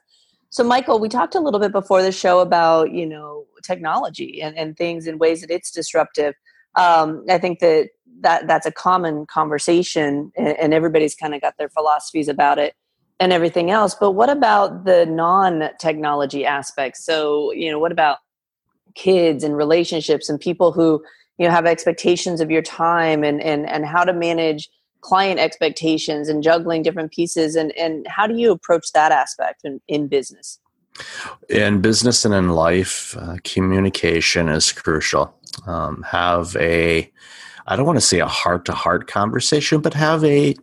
So, 0.49 0.63
Michael, 0.63 0.99
we 0.99 1.09
talked 1.09 1.35
a 1.35 1.41
little 1.41 1.59
bit 1.59 1.73
before 1.73 2.01
the 2.01 2.13
show 2.13 2.39
about, 2.39 2.91
you 2.91 3.05
know, 3.05 3.47
technology 3.65 4.41
and, 4.41 4.57
and 4.57 4.77
things 4.77 5.07
and 5.07 5.19
ways 5.19 5.41
that 5.41 5.51
it's 5.51 5.71
disruptive 5.71 6.35
um, 6.75 7.23
I 7.29 7.37
think 7.37 7.59
that, 7.59 7.89
that 8.21 8.47
that's 8.47 8.65
a 8.65 8.71
common 8.71 9.25
conversation, 9.27 10.31
and, 10.35 10.57
and 10.59 10.73
everybody's 10.73 11.15
kind 11.15 11.35
of 11.35 11.41
got 11.41 11.57
their 11.57 11.69
philosophies 11.69 12.27
about 12.27 12.59
it 12.59 12.75
and 13.19 13.31
everything 13.31 13.71
else. 13.71 13.95
But 13.95 14.11
what 14.11 14.29
about 14.29 14.85
the 14.85 15.05
non-technology 15.05 16.45
aspects? 16.45 17.05
So, 17.05 17.51
you 17.53 17.71
know, 17.71 17.79
what 17.79 17.91
about 17.91 18.17
kids 18.95 19.43
and 19.43 19.55
relationships 19.55 20.29
and 20.29 20.39
people 20.39 20.71
who 20.71 21.03
you 21.37 21.45
know 21.45 21.51
have 21.51 21.65
expectations 21.65 22.41
of 22.41 22.49
your 22.49 22.61
time 22.61 23.23
and 23.23 23.41
and 23.41 23.69
and 23.69 23.85
how 23.85 24.03
to 24.03 24.13
manage 24.13 24.69
client 25.01 25.39
expectations 25.39 26.29
and 26.29 26.41
juggling 26.41 26.81
different 26.81 27.11
pieces 27.11 27.55
and 27.55 27.71
and 27.77 28.07
how 28.07 28.25
do 28.25 28.35
you 28.35 28.51
approach 28.51 28.91
that 28.93 29.11
aspect 29.11 29.61
in, 29.63 29.79
in 29.87 30.07
business 30.07 30.59
in 31.49 31.81
business 31.81 32.23
and 32.23 32.33
in 32.33 32.49
life 32.49 33.15
uh, 33.19 33.35
communication 33.43 34.47
is 34.47 34.71
crucial 34.71 35.33
um, 35.65 36.03
have 36.03 36.55
a 36.57 37.11
i 37.67 37.75
don't 37.75 37.85
want 37.85 37.97
to 37.97 38.05
say 38.05 38.19
a 38.19 38.27
heart 38.27 38.65
to 38.65 38.73
heart 38.73 39.07
conversation 39.07 39.81
but 39.81 39.93
have 39.93 40.23
a 40.23 40.55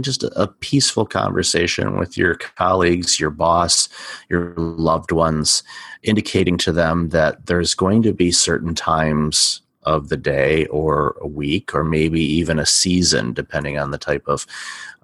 just 0.00 0.22
a, 0.22 0.40
a 0.40 0.46
peaceful 0.46 1.04
conversation 1.04 1.98
with 1.98 2.16
your 2.16 2.36
colleagues 2.36 3.18
your 3.18 3.30
boss 3.30 3.88
your 4.28 4.54
loved 4.56 5.12
ones 5.12 5.62
indicating 6.02 6.56
to 6.56 6.72
them 6.72 7.08
that 7.08 7.46
there's 7.46 7.74
going 7.74 8.02
to 8.02 8.12
be 8.12 8.30
certain 8.30 8.74
times 8.74 9.62
of 9.84 10.08
the 10.08 10.16
day 10.16 10.66
or 10.66 11.16
a 11.20 11.26
week 11.26 11.74
or 11.74 11.82
maybe 11.82 12.20
even 12.20 12.58
a 12.58 12.66
season 12.66 13.32
depending 13.32 13.78
on 13.78 13.90
the 13.90 13.98
type 13.98 14.24
of 14.26 14.46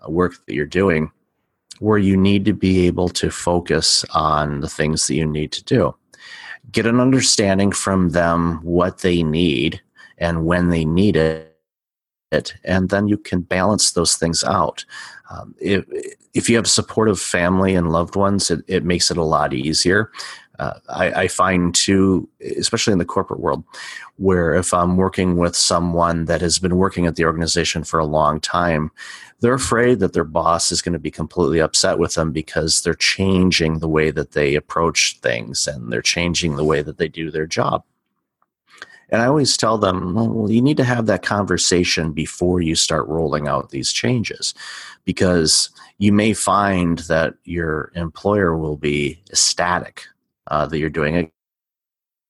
uh, 0.07 0.11
work 0.11 0.35
that 0.47 0.55
you're 0.55 0.67
doing 0.67 1.11
where 1.79 1.99
you 1.99 2.17
need 2.17 2.45
to 2.45 2.53
be 2.53 2.87
able 2.87 3.09
to 3.09 3.31
focus 3.31 4.05
on 4.15 4.61
the 4.61 4.69
things 4.69 5.07
that 5.07 5.15
you 5.15 5.27
need 5.27 5.53
to 5.53 5.65
do 5.65 5.95
get 6.71 6.87
an 6.87 7.01
understanding 7.01 7.73
from 7.73 8.11
them 8.11 8.61
what 8.63 8.99
they 8.99 9.23
need 9.23 9.81
and 10.19 10.45
when 10.45 10.71
they 10.71 10.85
need 10.85 11.17
it 11.17 11.53
and 12.65 12.89
then 12.89 13.07
you 13.07 13.17
can 13.17 13.41
balance 13.41 13.93
those 13.93 14.17
things 14.17 14.43
out. 14.43 14.85
Um, 15.31 15.55
if, 15.61 15.85
if 16.35 16.51
you 16.51 16.57
have 16.57 16.69
supportive 16.69 17.21
family 17.21 17.75
and 17.75 17.93
loved 17.93 18.17
ones 18.17 18.51
it, 18.51 18.61
it 18.69 18.85
makes 18.85 19.11
it 19.11 19.17
a 19.17 19.25
lot 19.25 19.55
easier 19.55 20.11
uh, 20.59 20.75
I, 20.89 21.23
I, 21.23 21.29
find 21.29 21.75
too, 21.75 22.29
especially 22.59 22.93
in 22.93 22.99
the 22.99 23.05
corporate 23.05 23.41
world, 23.41 23.65
where 24.17 24.55
if 24.55 24.73
I'm 24.73 24.97
working 24.97 25.37
with 25.37 25.55
someone 25.55 26.25
that 26.27 26.41
has 26.41 26.59
been 26.59 26.77
working 26.77 27.07
at 27.07 27.17
the 27.17 27.25
organization 27.25 27.85
for 27.85 28.01
a 28.01 28.07
long 28.07 28.41
time, 28.41 28.91
they're 29.41 29.55
afraid 29.55 30.01
that 30.01 30.13
their 30.13 30.25
boss 30.25 30.73
is 30.73 30.81
going 30.81 30.95
to 30.95 30.99
be 30.99 31.11
completely 31.11 31.61
upset 31.61 31.99
with 31.99 32.15
them 32.15 32.33
because 32.33 32.83
they're 32.83 32.95
changing 32.95 33.79
the 33.79 33.89
way 33.89 34.11
that 34.11 34.33
they 34.33 34.55
approach 34.55 35.19
things 35.21 35.67
and 35.67 35.93
they're 35.93 36.03
changing 36.03 36.57
the 36.57 36.65
way 36.65 36.83
that 36.83 36.97
they 36.97 37.09
do 37.09 37.31
their 37.31 37.47
job. 37.47 37.85
And 39.09 39.23
I 39.23 39.27
always 39.27 39.57
tell 39.57 39.79
them, 39.79 40.15
well, 40.15 40.51
you 40.51 40.61
need 40.61 40.79
to 40.79 40.85
have 40.85 41.07
that 41.07 41.23
conversation 41.23 42.13
before 42.13 42.61
you 42.61 42.75
start 42.75 43.07
rolling 43.07 43.47
out 43.47 43.71
these 43.71 43.93
changes 43.93 44.53
because 45.05 45.71
you 45.99 46.13
may 46.13 46.33
find 46.33 46.99
that 47.01 47.35
your 47.45 47.93
employer 47.95 48.57
will 48.57 48.77
be 48.77 49.23
ecstatic 49.31 50.03
uh, 50.49 50.67
that 50.67 50.79
you're 50.79 50.91
doing 50.91 51.15
it 51.15 51.33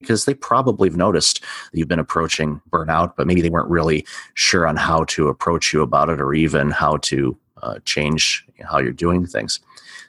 because 0.01 0.25
they 0.25 0.35
probably 0.35 0.89
have 0.89 0.97
noticed 0.97 1.41
that 1.41 1.79
you've 1.79 1.89
been 1.89 1.99
approaching 1.99 2.61
burnout, 2.71 3.15
but 3.17 3.27
maybe 3.27 3.41
they 3.41 3.51
weren't 3.51 3.71
really 3.71 4.07
sure 4.35 4.67
on 4.67 4.77
how 4.77 5.05
to 5.05 5.29
approach 5.29 5.73
you 5.73 5.81
about 5.83 6.11
it 6.11 6.21
or 6.21 6.35
even 6.35 6.71
how 6.71 6.99
to 6.99 7.37
uh, 7.63 7.79
change 7.85 8.45
how 8.65 8.79
you're 8.79 8.93
doing 8.93 9.27
things. 9.27 9.61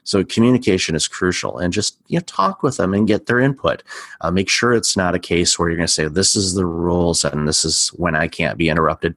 So 0.03 0.23
communication 0.23 0.95
is 0.95 1.07
crucial, 1.07 1.57
and 1.57 1.73
just 1.73 1.97
you 2.07 2.17
know, 2.17 2.23
talk 2.25 2.63
with 2.63 2.77
them 2.77 2.93
and 2.93 3.07
get 3.07 3.25
their 3.25 3.39
input. 3.39 3.83
Uh, 4.21 4.31
make 4.31 4.47
sure 4.47 4.71
it's 4.71 4.95
not 4.95 5.15
a 5.15 5.19
case 5.19 5.59
where 5.59 5.67
you're 5.67 5.75
going 5.77 5.87
to 5.87 5.93
say 5.93 6.07
this 6.07 6.35
is 6.35 6.53
the 6.53 6.65
rules 6.65 7.25
and 7.25 7.45
this 7.45 7.65
is 7.65 7.89
when 7.89 8.15
I 8.15 8.29
can't 8.29 8.57
be 8.57 8.69
interrupted. 8.69 9.15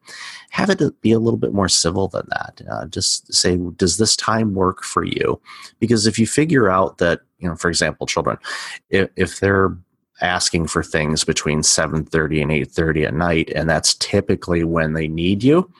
Have 0.50 0.68
it 0.68 1.00
be 1.00 1.12
a 1.12 1.20
little 1.20 1.38
bit 1.38 1.52
more 1.52 1.68
civil 1.68 2.08
than 2.08 2.26
that. 2.30 2.60
Uh, 2.68 2.86
just 2.86 3.32
say, 3.32 3.56
does 3.76 3.98
this 3.98 4.16
time 4.16 4.54
work 4.54 4.82
for 4.82 5.04
you? 5.04 5.40
Because 5.78 6.08
if 6.08 6.18
you 6.18 6.26
figure 6.26 6.68
out 6.68 6.98
that 6.98 7.20
you 7.38 7.48
know, 7.48 7.54
for 7.54 7.68
example, 7.68 8.06
children, 8.06 8.36
if, 8.90 9.10
if 9.14 9.38
they're 9.38 9.76
asking 10.20 10.66
for 10.66 10.82
things 10.82 11.24
between 11.24 11.60
7.30 11.60 12.42
and 12.42 12.50
8.30 12.50 13.06
at 13.06 13.14
night 13.14 13.50
and 13.54 13.70
that's 13.70 13.94
typically 13.94 14.64
when 14.64 14.92
they 14.92 15.08
need 15.08 15.42
you 15.42 15.70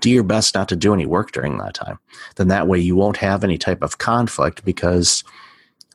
do 0.00 0.10
your 0.10 0.22
best 0.22 0.54
not 0.54 0.68
to 0.68 0.76
do 0.76 0.94
any 0.94 1.06
work 1.06 1.32
during 1.32 1.58
that 1.58 1.74
time 1.74 1.98
then 2.36 2.48
that 2.48 2.68
way 2.68 2.78
you 2.78 2.96
won't 2.96 3.16
have 3.16 3.44
any 3.44 3.58
type 3.58 3.82
of 3.82 3.98
conflict 3.98 4.64
because 4.64 5.24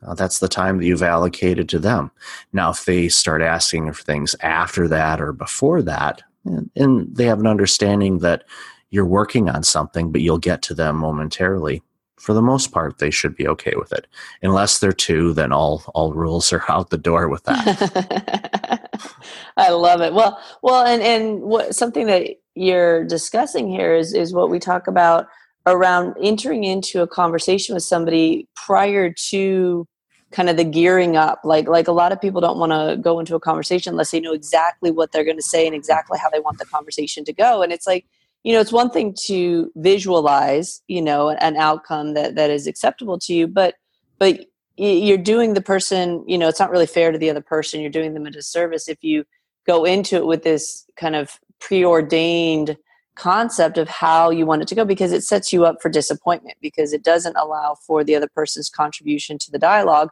uh, 0.06 0.14
that's 0.14 0.38
the 0.38 0.48
time 0.48 0.78
that 0.78 0.86
you've 0.86 1.02
allocated 1.02 1.68
to 1.68 1.78
them 1.78 2.10
now 2.52 2.70
if 2.70 2.84
they 2.84 3.08
start 3.08 3.42
asking 3.42 3.92
for 3.92 4.02
things 4.02 4.36
after 4.40 4.86
that 4.86 5.20
or 5.20 5.32
before 5.32 5.82
that 5.82 6.22
and, 6.44 6.70
and 6.76 7.14
they 7.14 7.24
have 7.24 7.40
an 7.40 7.46
understanding 7.46 8.18
that 8.18 8.44
you're 8.90 9.06
working 9.06 9.48
on 9.48 9.62
something 9.62 10.12
but 10.12 10.20
you'll 10.20 10.38
get 10.38 10.62
to 10.62 10.74
them 10.74 10.96
momentarily 10.96 11.82
for 12.20 12.34
the 12.34 12.42
most 12.42 12.70
part, 12.70 12.98
they 12.98 13.10
should 13.10 13.34
be 13.34 13.48
okay 13.48 13.72
with 13.76 13.92
it. 13.92 14.06
Unless 14.42 14.78
they're 14.78 14.92
two, 14.92 15.32
then 15.32 15.52
all 15.52 15.82
all 15.94 16.12
rules 16.12 16.52
are 16.52 16.62
out 16.68 16.90
the 16.90 16.98
door 16.98 17.28
with 17.28 17.44
that. 17.44 18.90
I 19.56 19.70
love 19.70 20.02
it. 20.02 20.12
Well, 20.12 20.38
well, 20.62 20.84
and 20.84 21.02
and 21.02 21.40
what 21.40 21.74
something 21.74 22.06
that 22.06 22.39
you're 22.54 23.04
discussing 23.04 23.68
here 23.68 23.94
is 23.94 24.12
is 24.14 24.32
what 24.32 24.50
we 24.50 24.58
talk 24.58 24.86
about 24.86 25.26
around 25.66 26.16
entering 26.20 26.64
into 26.64 27.02
a 27.02 27.06
conversation 27.06 27.74
with 27.74 27.84
somebody 27.84 28.48
prior 28.56 29.12
to 29.30 29.86
kind 30.32 30.48
of 30.48 30.56
the 30.56 30.64
gearing 30.64 31.16
up. 31.16 31.40
Like 31.44 31.68
like 31.68 31.88
a 31.88 31.92
lot 31.92 32.12
of 32.12 32.20
people 32.20 32.40
don't 32.40 32.58
want 32.58 32.72
to 32.72 32.96
go 32.96 33.18
into 33.20 33.34
a 33.34 33.40
conversation 33.40 33.92
unless 33.92 34.10
they 34.10 34.20
know 34.20 34.32
exactly 34.32 34.90
what 34.90 35.12
they're 35.12 35.24
going 35.24 35.36
to 35.36 35.42
say 35.42 35.66
and 35.66 35.74
exactly 35.74 36.18
how 36.18 36.30
they 36.30 36.40
want 36.40 36.58
the 36.58 36.66
conversation 36.66 37.24
to 37.24 37.32
go. 37.32 37.62
And 37.62 37.72
it's 37.72 37.86
like 37.86 38.06
you 38.42 38.52
know 38.52 38.60
it's 38.60 38.72
one 38.72 38.90
thing 38.90 39.14
to 39.26 39.70
visualize 39.76 40.82
you 40.88 41.02
know 41.02 41.30
an 41.30 41.56
outcome 41.56 42.14
that 42.14 42.36
that 42.36 42.50
is 42.50 42.66
acceptable 42.66 43.18
to 43.18 43.34
you 43.34 43.46
but 43.46 43.74
but 44.18 44.46
you're 44.78 45.18
doing 45.18 45.52
the 45.52 45.60
person 45.60 46.24
you 46.26 46.38
know 46.38 46.48
it's 46.48 46.58
not 46.58 46.70
really 46.70 46.86
fair 46.86 47.12
to 47.12 47.18
the 47.18 47.30
other 47.30 47.42
person. 47.42 47.80
You're 47.80 47.90
doing 47.90 48.14
them 48.14 48.26
a 48.26 48.30
disservice 48.30 48.88
if 48.88 49.04
you 49.04 49.24
go 49.66 49.84
into 49.84 50.16
it 50.16 50.26
with 50.26 50.42
this 50.42 50.86
kind 50.96 51.14
of 51.14 51.38
preordained 51.60 52.76
concept 53.14 53.76
of 53.76 53.88
how 53.88 54.30
you 54.30 54.46
want 54.46 54.62
it 54.62 54.68
to 54.68 54.74
go 54.74 54.84
because 54.84 55.12
it 55.12 55.22
sets 55.22 55.52
you 55.52 55.64
up 55.64 55.76
for 55.82 55.88
disappointment 55.88 56.56
because 56.62 56.92
it 56.92 57.04
doesn't 57.04 57.36
allow 57.36 57.76
for 57.86 58.02
the 58.02 58.14
other 58.14 58.28
person's 58.34 58.70
contribution 58.70 59.38
to 59.38 59.50
the 59.50 59.58
dialogue. 59.58 60.08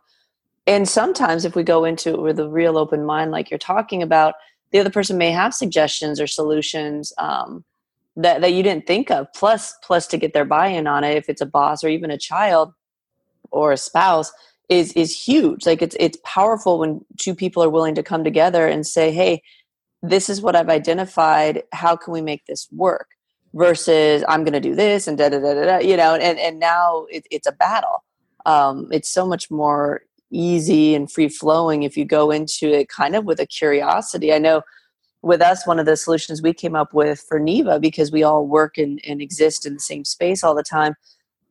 And 0.67 0.87
sometimes 0.87 1.47
if 1.47 1.57
we 1.57 1.63
go 1.63 1.85
into 1.85 2.11
it 2.11 2.21
with 2.21 2.39
a 2.39 2.49
real 2.49 2.77
open 2.77 3.05
mind 3.05 3.31
like 3.31 3.51
you're 3.51 3.59
talking 3.59 4.03
about 4.03 4.35
the 4.71 4.79
other 4.79 4.91
person 4.91 5.17
may 5.17 5.31
have 5.31 5.55
suggestions 5.55 6.21
or 6.21 6.27
solutions 6.27 7.13
um, 7.17 7.65
that, 8.17 8.43
that 8.43 8.53
you 8.53 8.63
didn't 8.63 8.87
think 8.87 9.11
of 9.11 9.33
plus 9.33 9.75
plus 9.83 10.07
to 10.09 10.19
get 10.19 10.35
their 10.35 10.45
buy-in 10.45 10.87
on 10.87 11.05
it 11.05 11.17
if 11.17 11.31
it's 11.31 11.41
a 11.41 11.47
boss 11.47 11.83
or 11.83 11.89
even 11.89 12.11
a 12.11 12.19
child 12.19 12.75
or 13.51 13.73
a 13.73 13.79
spouse 13.79 14.31
is 14.69 14.93
is 14.93 15.19
huge. 15.19 15.65
Like 15.65 15.81
it's 15.81 15.97
it's 15.99 16.19
powerful 16.25 16.79
when 16.79 17.05
two 17.17 17.35
people 17.35 17.63
are 17.63 17.71
willing 17.71 17.95
to 17.95 18.03
come 18.03 18.23
together 18.23 18.67
and 18.67 18.87
say 18.87 19.11
hey 19.11 19.43
this 20.03 20.29
is 20.29 20.41
what 20.41 20.57
i've 20.57 20.69
identified 20.69 21.63
how 21.73 21.97
can 21.97 22.13
we 22.13 22.21
make 22.21 22.45
this 22.47 22.69
work 22.73 23.09
versus 23.55 24.25
i'm 24.29 24.45
going 24.45 24.53
to 24.53 24.61
do 24.61 24.75
this 24.75 25.07
and 25.07 25.19
da 25.19 25.29
da 25.29 25.39
da 25.39 25.55
da 25.55 25.79
you 25.79 25.97
know 25.97 26.15
and 26.15 26.39
and 26.39 26.59
now 26.59 27.07
it, 27.11 27.27
it's 27.31 27.47
a 27.47 27.53
battle 27.53 28.05
um, 28.47 28.89
it's 28.91 29.11
so 29.11 29.27
much 29.27 29.51
more 29.51 30.03
easy 30.31 30.95
and 30.95 31.11
free 31.11 31.29
flowing 31.29 31.83
if 31.83 31.97
you 31.97 32.05
go 32.05 32.31
into 32.31 32.69
it 32.69 32.89
kind 32.89 33.17
of 33.17 33.25
with 33.25 33.41
a 33.41 33.47
curiosity 33.47 34.33
i 34.33 34.39
know 34.39 34.63
with 35.23 35.43
us, 35.43 35.67
one 35.67 35.79
of 35.79 35.87
the 35.87 35.97
solutions 35.97 36.43
we 36.43 36.53
came 36.53 36.77
up 36.77 36.95
with 36.95 37.21
for 37.21 37.39
Neva, 37.39 37.81
because 37.81 38.13
we 38.13 38.23
all 38.23 38.47
work 38.47 38.79
and, 38.79 39.01
and 39.07 39.21
exist 39.21 39.67
in 39.67 39.75
the 39.75 39.81
same 39.81 40.05
space 40.05 40.45
all 40.45 40.55
the 40.55 40.63
time, 40.63 40.95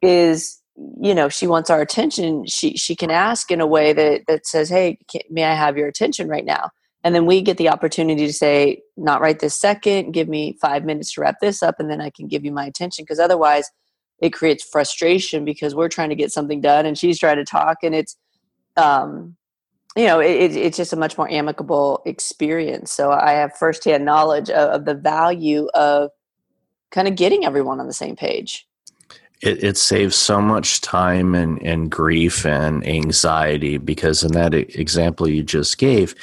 is 0.02 0.62
you 1.02 1.14
know 1.16 1.28
she 1.28 1.48
wants 1.48 1.70
our 1.70 1.82
attention. 1.82 2.46
She 2.46 2.78
she 2.78 2.96
can 2.96 3.12
ask 3.12 3.52
in 3.52 3.60
a 3.60 3.68
way 3.68 3.94
that 3.94 4.22
that 4.28 4.46
says, 4.48 4.70
"Hey, 4.70 5.00
can, 5.10 5.22
may 5.30 5.44
I 5.44 5.54
have 5.54 5.78
your 5.78 5.88
attention 5.88 6.30
right 6.30 6.46
now?" 6.46 6.70
And 7.08 7.16
then 7.16 7.26
we 7.26 7.42
get 7.42 7.56
the 7.56 7.70
opportunity 7.70 8.28
to 8.28 8.34
say, 8.34 8.82
"Not 8.98 9.22
right 9.22 9.40
this 9.40 9.58
second. 9.58 10.12
Give 10.12 10.28
me 10.28 10.58
five 10.60 10.84
minutes 10.84 11.14
to 11.14 11.22
wrap 11.22 11.36
this 11.40 11.64
up, 11.64 11.80
and 11.80 11.90
then 11.90 12.02
I 12.02 12.10
can 12.10 12.28
give 12.28 12.44
you 12.44 12.52
my 12.52 12.66
attention." 12.66 13.06
Because 13.06 13.18
otherwise, 13.18 13.72
it 14.20 14.32
creates 14.32 14.62
frustration 14.62 15.46
because 15.46 15.74
we're 15.74 15.88
trying 15.88 16.10
to 16.10 16.16
get 16.16 16.34
something 16.34 16.60
done 16.60 16.86
and 16.86 16.98
she's 16.98 17.18
trying 17.18 17.38
to 17.38 17.46
talk, 17.46 17.78
and 17.82 17.96
it's 17.96 18.18
um, 18.76 19.38
you 19.96 20.04
know, 20.04 20.20
it, 20.20 20.54
it's 20.54 20.76
just 20.76 20.92
a 20.92 20.98
much 20.98 21.18
more 21.18 21.32
amicable 21.32 22.02
experience. 22.06 22.92
So 22.92 23.14
I 23.14 23.32
have 23.32 23.56
firsthand 23.56 24.04
knowledge 24.04 24.50
of, 24.50 24.70
of 24.70 24.86
the 24.86 24.94
value 24.94 25.70
of 25.76 26.12
kind 26.92 27.08
of 27.08 27.16
getting 27.16 27.46
everyone 27.46 27.80
on 27.80 27.88
the 27.88 27.94
same 27.94 28.18
page. 28.18 28.68
It, 29.42 29.64
it, 29.64 29.78
saves 29.78 30.18
so 30.18 30.42
much 30.42 30.82
time 30.82 31.36
and, 31.36 31.62
and 31.62 31.90
grief 31.90 32.46
and 32.46 32.86
anxiety 32.86 33.78
because 33.78 34.24
in 34.24 34.34
that 34.34 34.54
example 34.54 35.30
you 35.30 35.44
just 35.44 35.78
gave, 35.78 36.16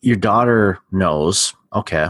your 0.00 0.16
daughter 0.16 0.78
knows, 0.90 1.54
okay, 1.72 2.08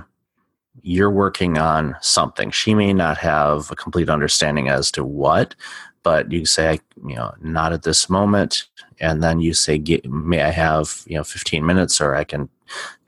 you're 0.83 1.11
working 1.11 1.59
on 1.59 1.97
something. 2.01 2.51
She 2.51 2.75
may 2.75 2.93
not 2.93 3.19
have 3.19 3.71
a 3.71 3.77
complete 3.77 4.09
understanding 4.09 4.69
as 4.69 4.91
to 4.93 5.05
what, 5.05 5.55
but 6.03 6.31
you 6.33 6.45
say, 6.45 6.81
you 7.07 7.15
know, 7.15 7.33
not 7.41 7.73
at 7.73 7.83
this 7.83 8.11
moment. 8.11 8.65
And 9.01 9.23
then 9.23 9.41
you 9.41 9.55
say, 9.55 9.83
may 10.05 10.43
I 10.43 10.51
have, 10.51 11.03
you 11.07 11.17
know, 11.17 11.25
15 11.25 11.65
minutes 11.65 12.01
or 12.01 12.15
I 12.15 12.25
can 12.25 12.49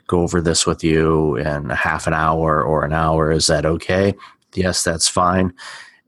go 0.07 0.21
over 0.21 0.41
this 0.41 0.67
with 0.67 0.85
you 0.85 1.37
in 1.37 1.71
a 1.71 1.75
half 1.75 2.07
an 2.07 2.15
hour 2.15 2.63
or 2.63 2.85
an 2.85 2.93
hour. 2.93 3.33
Is 3.33 3.47
that 3.47 3.67
okay? 3.67 4.15
Yes, 4.55 4.85
that's 4.85 5.09
fine. 5.09 5.53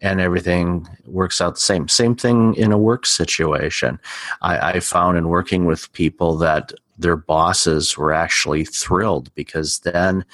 And 0.03 0.21
everything 0.21 0.87
works 1.07 1.41
out 1.41 1.55
the 1.55 1.61
same. 1.61 1.89
Same 1.89 2.15
thing 2.15 2.55
in 2.55 2.71
a 2.71 2.79
work 2.79 3.07
situation. 3.07 3.99
I, 4.43 4.73
I 4.73 4.81
found 4.81 5.17
in 5.17 5.29
working 5.29 5.65
with 5.65 5.91
people 5.93 6.37
that 6.37 6.73
their 6.99 7.17
bosses 7.17 7.97
were 7.97 8.13
actually 8.13 8.65
thrilled 8.65 9.35
because 9.35 9.81
then 9.81 10.25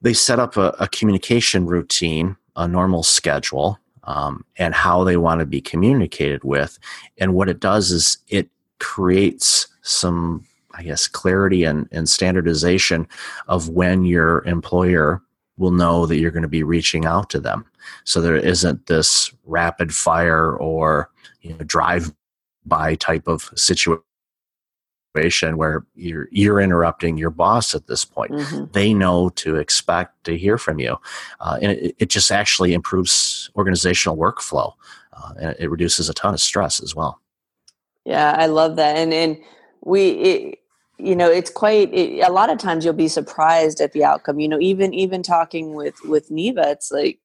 they 0.00 0.12
set 0.12 0.38
up 0.38 0.56
a, 0.56 0.74
a 0.80 0.88
communication 0.88 1.66
routine, 1.66 2.36
a 2.56 2.66
normal 2.66 3.02
schedule, 3.02 3.78
um, 4.04 4.44
and 4.56 4.74
how 4.74 5.04
they 5.04 5.16
want 5.16 5.40
to 5.40 5.46
be 5.46 5.60
communicated 5.60 6.42
with. 6.44 6.78
And 7.18 7.34
what 7.34 7.48
it 7.48 7.60
does 7.60 7.90
is 7.90 8.18
it 8.28 8.48
creates 8.80 9.68
some, 9.82 10.44
I 10.74 10.82
guess, 10.82 11.06
clarity 11.06 11.64
and, 11.64 11.88
and 11.92 12.08
standardization 12.08 13.06
of 13.46 13.68
when 13.68 14.04
your 14.04 14.44
employer 14.44 15.22
will 15.56 15.70
know 15.70 16.06
that 16.06 16.18
you're 16.18 16.30
going 16.32 16.42
to 16.42 16.48
be 16.48 16.64
reaching 16.64 17.04
out 17.04 17.30
to 17.30 17.38
them. 17.38 17.64
So 18.04 18.20
there 18.20 18.36
isn't 18.36 18.86
this 18.86 19.32
rapid 19.44 19.94
fire 19.94 20.56
or 20.56 21.10
you 21.42 21.50
know, 21.50 21.64
drive 21.64 22.12
by 22.64 22.94
type 22.96 23.28
of 23.28 23.50
situation 23.54 24.02
situation 25.12 25.56
where 25.56 25.84
you're 25.94 26.28
you're 26.30 26.60
interrupting 26.60 27.16
your 27.18 27.30
boss 27.30 27.74
at 27.74 27.86
this 27.86 28.04
point. 28.04 28.32
Mm-hmm. 28.32 28.64
They 28.72 28.94
know 28.94 29.28
to 29.30 29.56
expect 29.56 30.24
to 30.24 30.36
hear 30.36 30.58
from 30.58 30.78
you, 30.78 30.98
uh, 31.40 31.58
and 31.60 31.72
it, 31.72 31.96
it, 31.98 32.08
just 32.08 32.30
actually 32.30 32.72
improves 32.72 33.50
organizational 33.56 34.16
workflow, 34.16 34.72
uh, 35.12 35.32
and 35.40 35.56
it 35.58 35.70
reduces 35.70 36.08
a 36.08 36.14
ton 36.14 36.34
of 36.34 36.40
stress 36.40 36.82
as 36.82 36.94
well. 36.94 37.20
Yeah, 38.04 38.34
I 38.36 38.46
love 38.46 38.76
that, 38.76 38.96
and 38.96 39.12
and 39.12 39.38
we. 39.82 40.10
It, 40.10 40.58
you 40.98 41.16
know 41.16 41.28
it's 41.28 41.50
quite 41.50 41.92
it, 41.92 42.20
a 42.20 42.30
lot 42.30 42.48
of 42.48 42.58
times 42.58 42.84
you'll 42.84 42.94
be 42.94 43.08
surprised 43.08 43.80
at 43.80 43.92
the 43.92 44.04
outcome 44.04 44.38
you 44.38 44.46
know 44.46 44.60
even 44.60 44.94
even 44.94 45.20
talking 45.20 45.74
with 45.74 45.96
with 46.04 46.30
neva 46.30 46.70
it's 46.70 46.92
like 46.92 47.18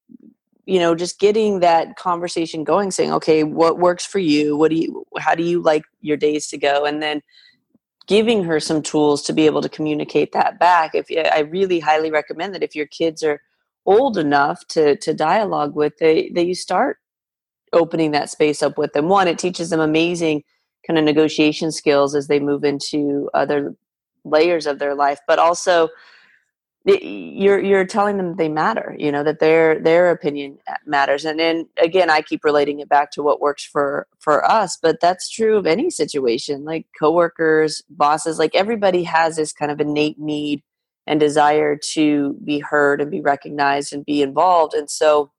you 0.66 0.80
know 0.80 0.96
just 0.96 1.20
getting 1.20 1.60
that 1.60 1.96
conversation 1.96 2.64
going 2.64 2.90
saying 2.90 3.12
okay 3.12 3.44
what 3.44 3.78
works 3.78 4.04
for 4.04 4.18
you 4.18 4.58
what 4.58 4.72
do 4.72 4.78
you 4.78 5.06
how 5.20 5.36
do 5.36 5.44
you 5.44 5.62
like 5.62 5.84
your 6.02 6.18
days 6.18 6.48
to 6.48 6.58
go 6.58 6.86
and 6.86 7.04
then 7.04 7.22
giving 8.08 8.44
her 8.44 8.60
some 8.60 8.82
tools 8.82 9.22
to 9.24 9.34
be 9.34 9.46
able 9.46 9.62
to 9.62 9.70
communicate 9.70 10.32
that 10.32 10.60
back. 10.60 10.92
If 10.94 11.08
i 11.12 11.40
really 11.40 11.80
highly 11.80 12.12
recommend 12.12 12.54
that 12.56 12.64
if 12.64 12.76
your 12.76 12.88
kids 12.88 13.22
are 13.24 13.42
old 13.86 14.18
enough 14.18 14.66
to 14.68 14.96
to 14.98 15.14
dialogue 15.14 15.76
with 15.76 15.94
they 16.00 16.30
that 16.34 16.46
you 16.46 16.56
start 16.56 16.98
opening 17.74 18.12
that 18.12 18.30
space 18.30 18.64
up 18.64 18.78
with 18.78 18.94
them. 18.94 19.10
One 19.10 19.28
it 19.28 19.38
teaches 19.38 19.70
them 19.70 19.80
amazing 19.80 20.44
kind 20.86 20.98
of 20.98 21.06
negotiation 21.06 21.72
skills 21.72 22.16
as 22.16 22.28
they 22.28 22.40
move 22.40 22.64
into 22.64 23.30
other 23.34 23.76
layers 24.24 24.66
of 24.68 24.80
their 24.80 24.96
life 24.96 25.20
but 25.28 25.40
also 25.40 25.90
you're 26.88 27.60
you're 27.60 27.86
telling 27.86 28.16
them 28.18 28.38
they 28.38 28.48
matter 28.48 28.96
you 28.98 29.12
know 29.12 29.24
that 29.24 29.40
their 29.40 29.80
their 29.80 30.10
opinion 30.10 30.58
uh, 30.68 30.76
matters. 30.86 31.26
And 31.26 31.40
then 31.40 31.68
again 31.82 32.10
i 32.10 32.22
keep 32.22 32.44
relating 32.44 32.80
it 32.80 32.90
back 32.90 33.12
to 33.12 33.24
what 33.24 33.42
works 33.42 33.64
for 33.64 34.08
for 34.20 34.50
us 34.50 34.78
but 34.82 35.00
that's 35.02 35.30
true 35.30 35.58
of 35.58 35.68
any 35.68 35.90
situation 35.90 36.64
like 36.64 36.86
coworkers 36.98 37.84
bosses 37.90 38.40
like 38.40 38.56
everybody 38.56 39.04
has 39.04 39.36
this 39.36 39.52
kind 39.52 39.72
of 39.72 39.82
innate 39.82 40.20
need 40.20 40.64
and 41.08 41.20
desire 41.20 41.76
to 41.76 42.34
be 42.44 42.60
heard 42.60 43.02
and 43.02 43.10
be 43.10 43.22
recognized 43.22 43.94
and 43.94 44.06
be 44.06 44.22
involved. 44.22 44.74
And 44.74 44.90
so 44.90 45.32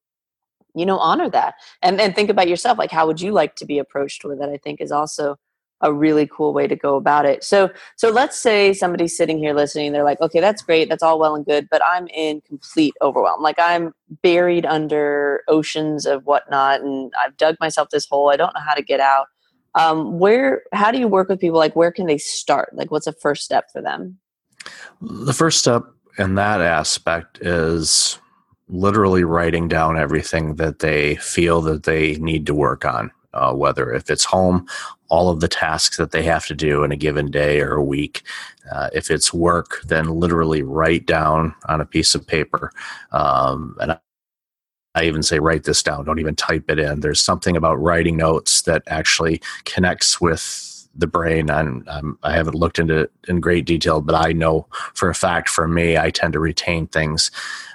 you 0.74 0.86
know 0.86 0.98
honor 0.98 1.30
that. 1.30 1.54
And 1.82 1.98
then 1.98 2.12
think 2.12 2.30
about 2.30 2.48
yourself 2.48 2.78
like 2.78 2.90
how 2.90 3.06
would 3.06 3.20
you 3.20 3.32
like 3.32 3.56
to 3.56 3.66
be 3.66 3.78
approached 3.78 4.24
with 4.24 4.40
it 4.40 4.48
i 4.48 4.58
think 4.58 4.80
is 4.80 4.92
also 4.92 5.36
a 5.80 5.92
really 5.92 6.26
cool 6.26 6.52
way 6.52 6.66
to 6.66 6.76
go 6.76 6.96
about 6.96 7.24
it. 7.24 7.44
So 7.44 7.70
so 7.96 8.10
let's 8.10 8.38
say 8.38 8.72
somebody's 8.72 9.16
sitting 9.16 9.38
here 9.38 9.54
listening, 9.54 9.92
they're 9.92 10.04
like, 10.04 10.20
okay, 10.20 10.40
that's 10.40 10.62
great, 10.62 10.88
that's 10.88 11.02
all 11.02 11.18
well 11.18 11.34
and 11.34 11.44
good, 11.44 11.68
but 11.70 11.82
I'm 11.84 12.08
in 12.08 12.40
complete 12.42 12.94
overwhelm. 13.00 13.42
Like 13.42 13.58
I'm 13.58 13.94
buried 14.22 14.66
under 14.66 15.42
oceans 15.48 16.06
of 16.06 16.24
whatnot, 16.24 16.80
and 16.80 17.12
I've 17.20 17.36
dug 17.36 17.56
myself 17.60 17.90
this 17.90 18.06
hole. 18.06 18.30
I 18.30 18.36
don't 18.36 18.54
know 18.54 18.60
how 18.60 18.74
to 18.74 18.82
get 18.82 19.00
out. 19.00 19.26
Um, 19.74 20.18
where 20.18 20.62
how 20.72 20.90
do 20.90 20.98
you 20.98 21.08
work 21.08 21.28
with 21.28 21.40
people? 21.40 21.58
Like 21.58 21.76
where 21.76 21.92
can 21.92 22.06
they 22.06 22.18
start? 22.18 22.74
Like 22.74 22.90
what's 22.90 23.06
a 23.06 23.12
first 23.12 23.44
step 23.44 23.70
for 23.72 23.80
them? 23.80 24.18
The 25.00 25.32
first 25.32 25.60
step 25.60 25.84
in 26.18 26.34
that 26.34 26.60
aspect 26.60 27.38
is 27.40 28.18
literally 28.68 29.24
writing 29.24 29.68
down 29.68 29.96
everything 29.96 30.56
that 30.56 30.80
they 30.80 31.14
feel 31.16 31.62
that 31.62 31.84
they 31.84 32.16
need 32.16 32.44
to 32.46 32.54
work 32.54 32.84
on 32.84 33.10
uh, 33.34 33.52
whether 33.52 33.92
if 33.92 34.10
it's 34.10 34.24
home, 34.24 34.66
all 35.08 35.30
of 35.30 35.40
the 35.40 35.48
tasks 35.48 35.96
that 35.96 36.10
they 36.10 36.22
have 36.22 36.46
to 36.46 36.54
do 36.54 36.84
in 36.84 36.92
a 36.92 36.96
given 36.96 37.30
day 37.30 37.60
or 37.60 37.74
a 37.74 37.84
week. 37.84 38.22
Uh, 38.70 38.90
if 38.92 39.10
it's 39.10 39.32
work, 39.32 39.80
then 39.86 40.08
literally 40.08 40.62
write 40.62 41.06
down 41.06 41.54
on 41.66 41.80
a 41.80 41.86
piece 41.86 42.14
of 42.14 42.26
paper. 42.26 42.70
Um, 43.12 43.76
and 43.80 43.92
I, 43.92 43.98
I 44.94 45.04
even 45.04 45.22
say 45.22 45.38
write 45.38 45.64
this 45.64 45.82
down. 45.82 46.04
Don't 46.04 46.18
even 46.18 46.34
type 46.34 46.70
it 46.70 46.78
in. 46.78 47.00
There's 47.00 47.20
something 47.20 47.56
about 47.56 47.80
writing 47.80 48.16
notes 48.16 48.62
that 48.62 48.82
actually 48.86 49.40
connects 49.64 50.20
with 50.20 50.64
the 50.98 51.06
brain. 51.06 51.48
I'm, 51.50 51.84
I'm, 51.88 52.18
I 52.24 52.32
have 52.32 52.46
not 52.46 52.56
looked 52.56 52.78
into 52.78 53.02
it 53.02 53.12
in 53.28 53.40
great 53.40 53.64
detail, 53.64 54.00
but 54.00 54.16
I 54.16 54.32
know 54.32 54.66
for 54.94 55.08
a 55.08 55.14
fact 55.14 55.48
for 55.48 55.68
me, 55.68 55.96
I 55.96 56.10
tend 56.10 56.32
to 56.32 56.40
retain 56.40 56.88
things 56.88 57.30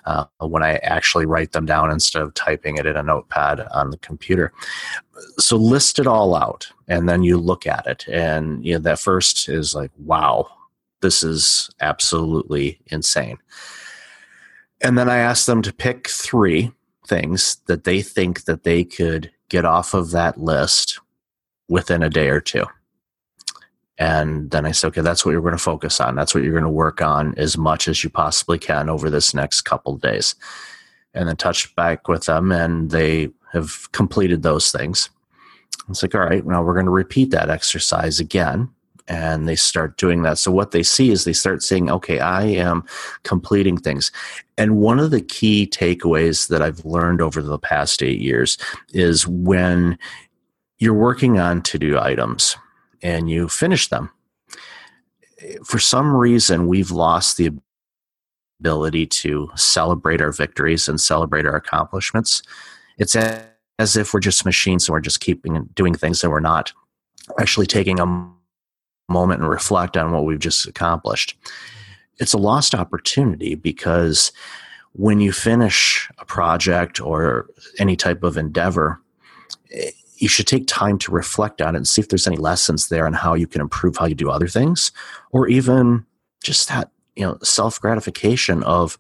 uh, 0.06 0.26
when 0.40 0.62
I 0.62 0.76
actually 0.78 1.26
write 1.26 1.54
them 1.54 1.66
down 1.66 1.90
instead 1.90 2.22
of 2.22 2.34
typing 2.34 2.78
it 2.78 2.86
in 2.86 2.98
a 2.98 3.04
notepad 3.04 3.62
on 3.74 3.92
the 3.92 3.98
computer. 3.98 4.52
So 5.38 5.56
list 5.56 6.00
it 6.00 6.08
all 6.08 6.36
out, 6.36 6.73
and 6.88 7.08
then 7.08 7.24
you 7.24 7.38
look 7.38 7.66
at 7.66 7.88
it, 7.88 8.06
and 8.08 8.66
you 8.66 8.74
know 8.74 8.80
that 8.80 9.00
first 9.00 9.50
is 9.50 9.74
like, 9.74 9.92
wow, 9.98 10.48
this 11.02 11.24
is 11.24 11.70
absolutely 11.82 12.80
insane. 12.88 13.38
And 14.82 14.98
then 14.98 15.10
I 15.10 15.18
ask 15.18 15.46
them 15.46 15.62
to 15.62 15.74
pick 15.74 16.10
three 16.10 16.72
things 17.08 17.58
that 17.68 17.84
they 17.84 18.02
think 18.02 18.46
that 18.46 18.64
they 18.64 18.84
could 18.84 19.32
get 19.50 19.66
off 19.66 19.94
of 19.94 20.12
that 20.12 20.40
list 20.40 21.00
within 21.70 22.04
a 22.04 22.10
day 22.10 22.30
or 22.30 22.42
two. 22.42 22.66
And 23.98 24.50
then 24.52 24.66
I 24.66 24.72
said, 24.72 24.88
okay, 24.88 25.02
that's 25.02 25.24
what 25.24 25.32
you're 25.32 25.42
going 25.42 25.54
to 25.54 25.58
focus 25.58 26.02
on. 26.02 26.16
That's 26.16 26.34
what 26.34 26.44
you're 26.44 26.52
going 26.52 26.64
to 26.64 26.70
work 26.70 27.02
on 27.02 27.34
as 27.38 27.58
much 27.58 27.88
as 27.88 28.04
you 28.04 28.10
possibly 28.10 28.58
can 28.58 28.90
over 28.90 29.10
this 29.10 29.34
next 29.34 29.62
couple 29.62 29.96
days. 29.98 30.36
And 31.14 31.30
then 31.30 31.36
touch 31.36 31.74
back 31.76 32.08
with 32.08 32.26
them, 32.26 32.52
and 32.52 32.90
they 32.90 33.30
have 33.52 33.92
completed 33.92 34.42
those 34.42 34.72
things. 34.72 35.10
It's 35.90 36.02
like, 36.02 36.16
all 36.16 36.22
right, 36.22 36.46
now 36.46 36.64
we're 36.64 36.74
going 36.74 36.86
to 36.86 36.92
repeat 36.92 37.32
that 37.32 37.50
exercise 37.50 38.20
again. 38.20 38.70
And 39.10 39.50
they 39.50 39.58
start 39.58 39.98
doing 39.98 40.22
that. 40.24 40.38
So, 40.38 40.50
what 40.50 40.72
they 40.72 40.82
see 40.82 41.12
is 41.12 41.26
they 41.26 41.34
start 41.34 41.62
saying, 41.62 41.92
okay, 41.92 42.20
I 42.20 42.44
am 42.44 42.86
completing 43.24 43.76
things. 43.76 44.14
And 44.58 44.78
one 44.78 44.98
of 44.98 45.12
the 45.12 45.20
key 45.20 45.68
takeaways 45.68 46.48
that 46.48 46.62
I've 46.62 46.86
learned 46.86 47.22
over 47.22 47.42
the 47.42 47.60
past 47.60 48.02
eight 48.02 48.22
years 48.22 48.58
is 48.94 49.28
when 49.28 49.98
you're 50.80 50.94
working 50.94 51.38
on 51.38 51.62
to 51.64 51.78
do 51.78 52.00
items, 52.00 52.56
and 53.02 53.30
you 53.30 53.50
finish 53.50 53.90
them. 53.90 54.10
For 55.66 55.80
some 55.80 56.16
reason, 56.16 56.68
we've 56.68 56.92
lost 56.92 57.38
the 57.38 57.52
ability 58.60 59.06
to 59.08 59.52
celebrate 59.56 60.22
our 60.22 60.32
victories 60.32 60.88
and 60.88 61.00
celebrate 61.00 61.46
our 61.46 61.56
accomplishments. 61.56 62.42
It's 62.98 63.16
as 63.80 63.96
if 63.96 64.14
we're 64.14 64.20
just 64.20 64.46
machines 64.46 64.88
and 64.88 64.94
we're 64.94 65.00
just 65.02 65.20
keeping 65.20 65.70
doing 65.74 65.94
things 65.94 66.24
and 66.24 66.32
we're 66.32 66.40
not 66.40 66.74
actually 67.40 67.66
taking 67.66 68.00
a 68.00 68.06
moment 69.10 69.42
and 69.42 69.50
reflect 69.50 69.98
on 69.98 70.12
what 70.12 70.26
we've 70.26 70.40
just 70.40 70.68
accomplished. 70.68 71.38
it's 72.20 72.34
a 72.34 72.38
lost 72.38 72.76
opportunity 72.76 73.56
because 73.56 74.32
when 74.94 75.20
you 75.20 75.32
finish 75.32 76.10
a 76.20 76.26
project 76.26 77.02
or 77.02 77.48
any 77.80 77.96
type 77.96 78.24
of 78.24 78.38
endeavor, 78.38 79.02
you 80.18 80.28
should 80.28 80.48
take 80.48 80.68
time 80.68 80.98
to 81.00 81.12
reflect 81.12 81.62
on 81.62 81.76
it 81.76 81.78
and 81.78 81.88
see 81.88 82.02
if 82.02 82.10
there's 82.10 82.28
any 82.28 82.38
lessons 82.38 82.90
there 82.90 83.08
and 83.08 83.16
how 83.16 83.34
you 83.34 83.48
can 83.48 83.60
improve 83.60 83.98
how 83.98 84.06
you 84.06 84.16
do 84.16 84.30
other 84.30 84.48
things 84.48 84.92
or 85.32 85.48
even 85.48 86.06
just 86.44 86.70
that 86.70 86.92
you 87.16 87.26
know 87.26 87.38
self 87.42 87.82
gratification 87.82 88.64
of 88.64 88.98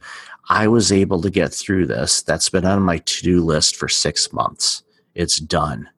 i 0.49 0.67
was 0.67 0.91
able 0.91 1.21
to 1.21 1.29
get 1.29 1.53
through 1.53 1.88
this. 1.88 2.21
That's 2.21 2.49
been 2.49 2.65
on 2.65 2.82
my 2.82 2.97
to-do 2.99 3.43
list 3.43 3.75
for 3.75 3.88
six 3.88 4.32
months. 4.34 4.84
It's 5.15 5.38
done. 5.38 5.89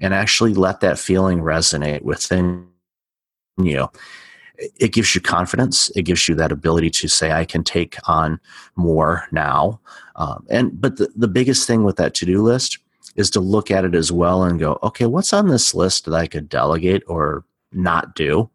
And 0.00 0.12
actually 0.12 0.54
let 0.54 0.80
that 0.80 0.98
feeling 0.98 1.40
resonate 1.40 2.02
within 2.02 2.66
you. 3.58 3.88
It 4.56 4.92
gives 4.92 5.14
you 5.14 5.20
confidence. 5.20 5.90
It 5.96 6.02
gives 6.02 6.28
you 6.28 6.34
that 6.36 6.52
ability 6.52 6.90
to 6.90 7.08
say 7.08 7.32
i 7.32 7.44
can 7.44 7.64
take 7.64 7.96
on 8.08 8.40
more 8.76 9.24
now. 9.32 9.80
Um, 10.16 10.46
and 10.50 10.80
but 10.80 10.96
the, 10.96 11.12
the 11.16 11.28
biggest 11.28 11.66
thing 11.66 11.84
with 11.84 11.96
that 11.96 12.14
to-do 12.14 12.42
list 12.42 12.78
is 13.16 13.30
to 13.30 13.40
look 13.40 13.70
at 13.70 13.84
it 13.84 13.94
as 13.94 14.10
well 14.10 14.44
and 14.44 14.58
go, 14.58 14.78
okay, 14.82 15.06
what's 15.06 15.32
on 15.32 15.48
this 15.48 15.74
list 15.74 16.04
that 16.04 16.14
I 16.14 16.26
could 16.26 16.48
delegate 16.48 17.02
or 17.06 17.44
not 17.72 18.14
do? 18.14 18.50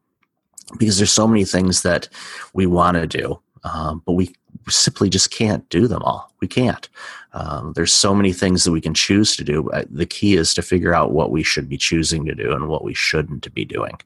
Because 0.77 0.97
there's 0.97 1.11
so 1.11 1.27
many 1.27 1.45
things 1.45 1.83
that 1.83 2.09
we 2.53 2.65
want 2.65 2.95
to 2.95 3.07
do, 3.07 3.39
um, 3.63 4.01
but 4.05 4.13
we 4.13 4.35
simply 4.71 5.09
just 5.09 5.31
can't 5.31 5.67
do 5.69 5.87
them 5.87 6.01
all. 6.03 6.31
We 6.39 6.47
can't. 6.47 6.87
Um, 7.33 7.73
there's 7.73 7.93
so 7.93 8.15
many 8.15 8.33
things 8.33 8.63
that 8.63 8.71
we 8.71 8.81
can 8.81 8.93
choose 8.93 9.35
to 9.35 9.43
do. 9.43 9.69
The 9.89 10.05
key 10.05 10.35
is 10.35 10.53
to 10.55 10.61
figure 10.61 10.93
out 10.93 11.11
what 11.11 11.31
we 11.31 11.43
should 11.43 11.69
be 11.69 11.77
choosing 11.77 12.25
to 12.25 12.35
do 12.35 12.51
and 12.51 12.67
what 12.67 12.83
we 12.83 12.93
shouldn't 12.93 13.53
be 13.53 13.65
doing. 13.65 13.99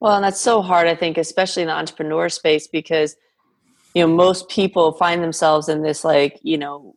Well, 0.00 0.16
and 0.16 0.24
that's 0.24 0.40
so 0.40 0.62
hard, 0.62 0.88
I 0.88 0.96
think, 0.96 1.16
especially 1.16 1.62
in 1.62 1.68
the 1.68 1.74
entrepreneur 1.74 2.28
space, 2.28 2.66
because 2.66 3.16
you 3.94 4.02
know 4.02 4.12
most 4.12 4.48
people 4.48 4.92
find 4.92 5.22
themselves 5.22 5.68
in 5.68 5.82
this 5.82 6.04
like 6.04 6.40
you 6.42 6.58
know 6.58 6.96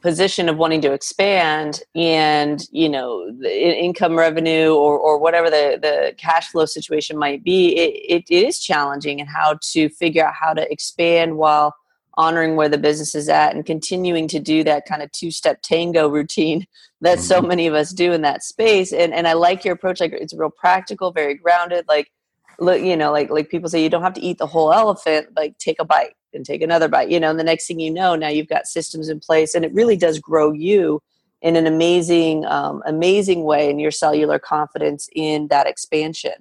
position 0.00 0.48
of 0.48 0.58
wanting 0.58 0.80
to 0.82 0.92
expand 0.92 1.82
and 1.94 2.68
you 2.70 2.88
know 2.88 3.30
the 3.40 3.78
income 3.78 4.16
revenue 4.16 4.74
or, 4.74 4.98
or 4.98 5.18
whatever 5.18 5.48
the, 5.48 5.78
the 5.80 6.14
cash 6.18 6.48
flow 6.48 6.66
situation 6.66 7.16
might 7.16 7.42
be 7.42 7.76
it, 7.76 8.24
it 8.28 8.34
is 8.34 8.58
challenging 8.58 9.20
and 9.20 9.28
how 9.28 9.58
to 9.62 9.88
figure 9.88 10.24
out 10.26 10.34
how 10.34 10.52
to 10.52 10.70
expand 10.70 11.36
while 11.36 11.74
honoring 12.18 12.56
where 12.56 12.68
the 12.68 12.78
business 12.78 13.14
is 13.14 13.28
at 13.28 13.54
and 13.54 13.66
continuing 13.66 14.28
to 14.28 14.38
do 14.38 14.62
that 14.64 14.86
kind 14.86 15.02
of 15.02 15.10
two-step 15.12 15.62
tango 15.62 16.08
routine 16.08 16.66
that 17.00 17.20
so 17.20 17.38
mm-hmm. 17.38 17.48
many 17.48 17.66
of 17.66 17.74
us 17.74 17.92
do 17.92 18.12
in 18.12 18.22
that 18.22 18.42
space 18.42 18.92
and, 18.92 19.14
and 19.14 19.26
i 19.26 19.32
like 19.32 19.64
your 19.64 19.74
approach 19.74 20.00
like 20.00 20.12
it's 20.12 20.34
real 20.34 20.50
practical 20.50 21.10
very 21.10 21.34
grounded 21.34 21.84
like 21.88 22.10
look 22.58 22.80
you 22.80 22.96
know 22.96 23.12
like 23.12 23.30
like 23.30 23.48
people 23.48 23.68
say 23.68 23.82
you 23.82 23.90
don't 23.90 24.02
have 24.02 24.14
to 24.14 24.20
eat 24.20 24.38
the 24.38 24.46
whole 24.46 24.72
elephant 24.72 25.28
like 25.36 25.56
take 25.58 25.78
a 25.78 25.84
bite 25.84 26.14
and 26.32 26.44
take 26.44 26.62
another 26.62 26.88
bite 26.88 27.10
you 27.10 27.18
know 27.18 27.30
and 27.30 27.38
the 27.38 27.44
next 27.44 27.66
thing 27.66 27.80
you 27.80 27.90
know 27.90 28.14
now 28.14 28.28
you've 28.28 28.48
got 28.48 28.66
systems 28.66 29.08
in 29.08 29.20
place 29.20 29.54
and 29.54 29.64
it 29.64 29.72
really 29.72 29.96
does 29.96 30.18
grow 30.18 30.52
you 30.52 31.00
in 31.42 31.56
an 31.56 31.66
amazing 31.66 32.44
um, 32.46 32.82
amazing 32.86 33.44
way 33.44 33.70
in 33.70 33.78
your 33.78 33.90
cellular 33.90 34.38
confidence 34.38 35.08
in 35.14 35.48
that 35.48 35.66
expansion. 35.66 36.32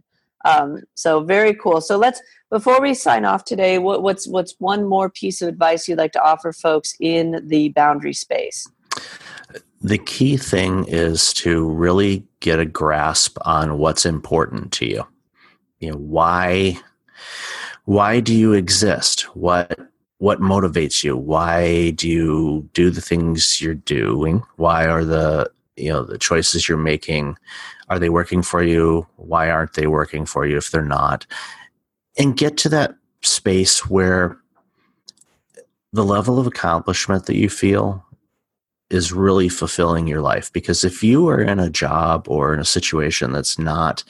Um, 0.45 0.83
so 0.93 1.21
very 1.21 1.55
cool. 1.55 1.81
So 1.81 1.97
let's 1.97 2.21
before 2.49 2.79
we 2.79 2.93
sign 2.93 3.25
off 3.25 3.45
today 3.45 3.77
what, 3.77 4.03
what's 4.03 4.27
what's 4.27 4.55
one 4.59 4.85
more 4.85 5.09
piece 5.09 5.41
of 5.41 5.49
advice 5.49 5.87
you'd 5.87 5.97
like 5.97 6.13
to 6.13 6.23
offer 6.23 6.53
folks 6.53 6.95
in 6.99 7.47
the 7.47 7.69
boundary 7.69 8.13
space? 8.13 8.67
The 9.81 9.97
key 9.97 10.37
thing 10.37 10.85
is 10.87 11.33
to 11.35 11.67
really 11.69 12.25
get 12.39 12.59
a 12.59 12.65
grasp 12.65 13.37
on 13.45 13.77
what's 13.77 14.05
important 14.05 14.71
to 14.73 14.85
you 14.85 15.05
you 15.85 15.91
know 15.91 15.97
why 15.97 16.77
why 17.85 18.19
do 18.19 18.33
you 18.33 18.53
exist? 18.53 19.21
What 19.35 19.79
what 20.17 20.39
motivates 20.39 21.03
you? 21.03 21.15
Why 21.15 21.91
do 21.91 22.09
you 22.09 22.69
do 22.73 22.89
the 22.89 23.01
things 23.01 23.61
you're 23.61 23.75
doing? 23.75 24.43
Why 24.55 24.87
are 24.87 25.05
the 25.05 25.51
you 25.75 25.89
know 25.89 26.03
the 26.03 26.17
choices 26.17 26.67
you're 26.67 26.77
making 26.77 27.37
are 27.87 27.99
they 27.99 28.09
working 28.09 28.41
for 28.41 28.63
you? 28.63 29.05
Why 29.17 29.49
aren't 29.49 29.73
they 29.73 29.85
working 29.85 30.25
for 30.25 30.45
you 30.45 30.57
if 30.57 30.71
they're 30.71 30.81
not? 30.81 31.27
And 32.17 32.37
get 32.37 32.57
to 32.57 32.69
that 32.69 32.95
space 33.21 33.87
where 33.87 34.37
the 35.93 36.03
level 36.03 36.39
of 36.39 36.47
accomplishment 36.47 37.27
that 37.27 37.37
you 37.37 37.49
feel 37.49 38.03
is 38.89 39.11
really 39.11 39.49
fulfilling 39.49 40.07
your 40.07 40.21
life. 40.21 40.51
Because 40.51 40.83
if 40.83 41.03
you 41.03 41.27
are 41.29 41.41
in 41.41 41.59
a 41.59 41.69
job 41.69 42.27
or 42.27 42.53
in 42.53 42.59
a 42.59 42.65
situation 42.65 43.31
that's 43.31 43.59
not 43.59 44.03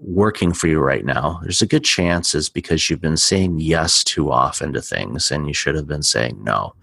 working 0.00 0.52
for 0.52 0.66
you 0.66 0.80
right 0.80 1.04
now, 1.04 1.40
there's 1.42 1.62
a 1.62 1.66
good 1.66 1.84
chance 1.84 2.34
is 2.34 2.48
because 2.48 2.88
you've 2.88 3.00
been 3.00 3.16
saying 3.16 3.60
yes 3.60 4.02
too 4.02 4.32
often 4.32 4.72
to 4.72 4.80
things 4.80 5.30
and 5.30 5.46
you 5.46 5.54
should 5.54 5.74
have 5.74 5.86
been 5.86 6.02
saying 6.02 6.42
no. 6.42 6.74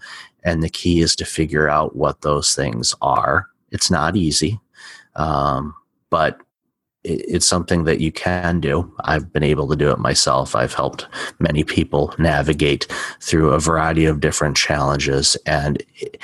And 0.44 0.62
the 0.62 0.68
key 0.68 1.00
is 1.00 1.16
to 1.16 1.24
figure 1.24 1.68
out 1.68 1.96
what 1.96 2.20
those 2.20 2.54
things 2.54 2.94
are. 3.02 3.46
It's 3.70 3.90
not 3.90 4.16
easy, 4.16 4.60
um, 5.16 5.74
but 6.10 6.40
it, 7.02 7.24
it's 7.28 7.46
something 7.46 7.84
that 7.84 8.00
you 8.00 8.12
can 8.12 8.60
do. 8.60 8.92
I've 9.00 9.32
been 9.32 9.42
able 9.42 9.68
to 9.68 9.76
do 9.76 9.90
it 9.90 9.98
myself. 9.98 10.54
I've 10.54 10.74
helped 10.74 11.06
many 11.40 11.64
people 11.64 12.14
navigate 12.18 12.86
through 13.20 13.50
a 13.50 13.60
variety 13.60 14.04
of 14.04 14.20
different 14.20 14.56
challenges. 14.56 15.36
And 15.44 15.82
it, 15.96 16.20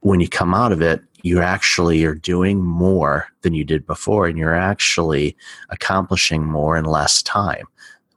when 0.00 0.20
you 0.20 0.28
come 0.28 0.54
out 0.54 0.70
of 0.70 0.80
it, 0.80 1.02
you 1.26 1.42
actually 1.42 2.04
are 2.04 2.14
doing 2.14 2.62
more 2.62 3.26
than 3.42 3.52
you 3.52 3.64
did 3.64 3.84
before 3.84 4.28
and 4.28 4.38
you're 4.38 4.54
actually 4.54 5.36
accomplishing 5.70 6.44
more 6.44 6.76
in 6.76 6.84
less 6.84 7.20
time 7.22 7.66